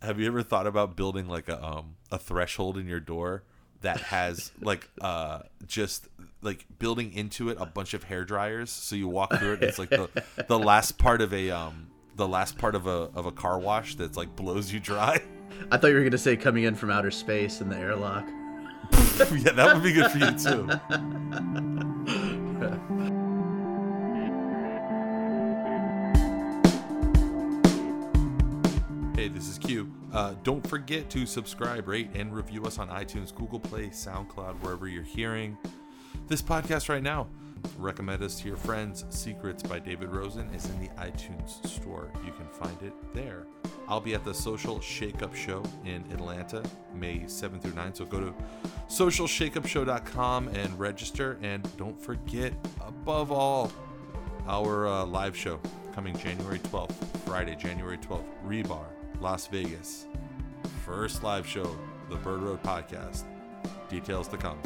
have 0.02 0.20
you 0.20 0.26
ever 0.26 0.42
thought 0.42 0.66
about 0.66 0.96
building 0.96 1.28
like 1.28 1.48
a 1.48 1.64
um 1.64 1.98
a 2.12 2.18
threshold 2.18 2.80
in 2.80 2.88
your 2.88 3.00
door 3.00 3.44
that 3.86 4.02
has 4.02 4.52
like 4.62 4.90
uh 5.02 5.40
just 5.66 6.08
like 6.42 6.66
building 6.80 7.14
into 7.14 7.50
it 7.50 7.58
a 7.60 7.66
bunch 7.66 7.94
of 7.94 8.04
hair 8.04 8.24
dryers 8.24 8.70
so 8.70 8.96
you 8.96 9.08
walk 9.08 9.34
through 9.38 9.54
it 9.54 9.64
it's 9.64 9.80
like 9.80 9.90
the 9.90 10.10
the 10.48 10.60
last 10.60 10.98
part 10.98 11.22
of 11.22 11.34
a 11.34 11.50
um 11.50 11.88
the 12.16 12.28
last 12.28 12.58
part 12.58 12.76
of 12.76 12.88
a 12.88 13.10
of 13.14 13.26
a 13.26 13.32
car 13.32 13.60
wash 13.60 13.96
that's 13.96 14.18
like 14.18 14.36
blows 14.36 14.72
you 14.72 14.80
dry. 14.80 15.22
I 15.72 15.78
thought 15.78 15.88
you 15.88 15.96
were 15.96 16.02
going 16.02 16.12
to 16.12 16.18
say 16.18 16.36
coming 16.36 16.64
in 16.64 16.76
from 16.76 16.90
outer 16.90 17.12
space 17.12 17.62
in 17.62 17.70
the 17.70 17.78
airlock. 17.78 18.26
yeah, 18.92 19.52
that 19.52 19.74
would 19.74 19.84
be 19.84 19.94
good 19.94 20.12
for 20.12 20.18
you 20.18 20.32
too. 20.38 20.68
Hey, 29.16 29.30
this 29.30 29.48
is 29.48 29.58
Q. 29.58 29.92
Uh, 30.16 30.34
don't 30.44 30.66
forget 30.66 31.10
to 31.10 31.26
subscribe, 31.26 31.90
rate, 31.90 32.10
and 32.16 32.34
review 32.34 32.64
us 32.64 32.80
on 32.80 32.88
iTunes, 32.88 33.36
Google 33.36 33.60
Play, 33.60 33.88
SoundCloud, 33.88 34.62
wherever 34.62 34.88
you're 34.88 35.04
hearing 35.04 35.58
this 36.30 36.42
podcast 36.42 36.88
right 36.88 37.04
now. 37.04 37.28
Recommend 37.78 38.24
us 38.24 38.40
to 38.40 38.48
your 38.48 38.56
friends. 38.56 39.04
Secrets 39.10 39.62
by 39.62 39.78
David 39.78 40.10
Rosen 40.10 40.50
is 40.52 40.70
in 40.70 40.80
the 40.80 40.88
iTunes 40.92 41.68
store. 41.68 42.10
You 42.26 42.32
can 42.32 42.48
find 42.48 42.82
it 42.82 42.94
there. 43.14 43.46
I'll 43.90 44.00
be 44.00 44.14
at 44.14 44.24
the 44.24 44.34
Social 44.34 44.80
Shakeup 44.80 45.36
Show 45.36 45.62
in 45.84 46.06
Atlanta, 46.14 46.64
May 46.94 47.20
7th 47.20 47.62
through 47.64 47.74
9th. 47.74 47.98
So 47.98 48.06
go 48.06 48.22
to 48.22 48.34
socialshakeupshow.com 48.88 50.48
and 50.48 50.80
register. 50.80 51.38
And 51.42 51.68
don't 51.76 52.00
forget, 52.00 52.54
above 52.88 53.34
all, 53.34 53.70
our 54.48 54.88
uh, 54.88 55.06
live 55.06 55.36
show 55.36 55.60
coming 55.94 56.18
January 56.18 56.60
12th, 56.60 56.94
Friday, 57.26 57.56
January 57.56 57.98
12th, 57.98 58.24
Rebar, 58.48 58.95
Las 59.22 59.48
Vegas. 59.48 60.08
First 60.86 61.24
live 61.24 61.48
show, 61.48 61.76
the 62.10 62.16
Bird 62.18 62.42
Road 62.42 62.62
Podcast. 62.64 63.24
Details 63.90 64.28
to 64.30 64.38
come. 64.38 64.60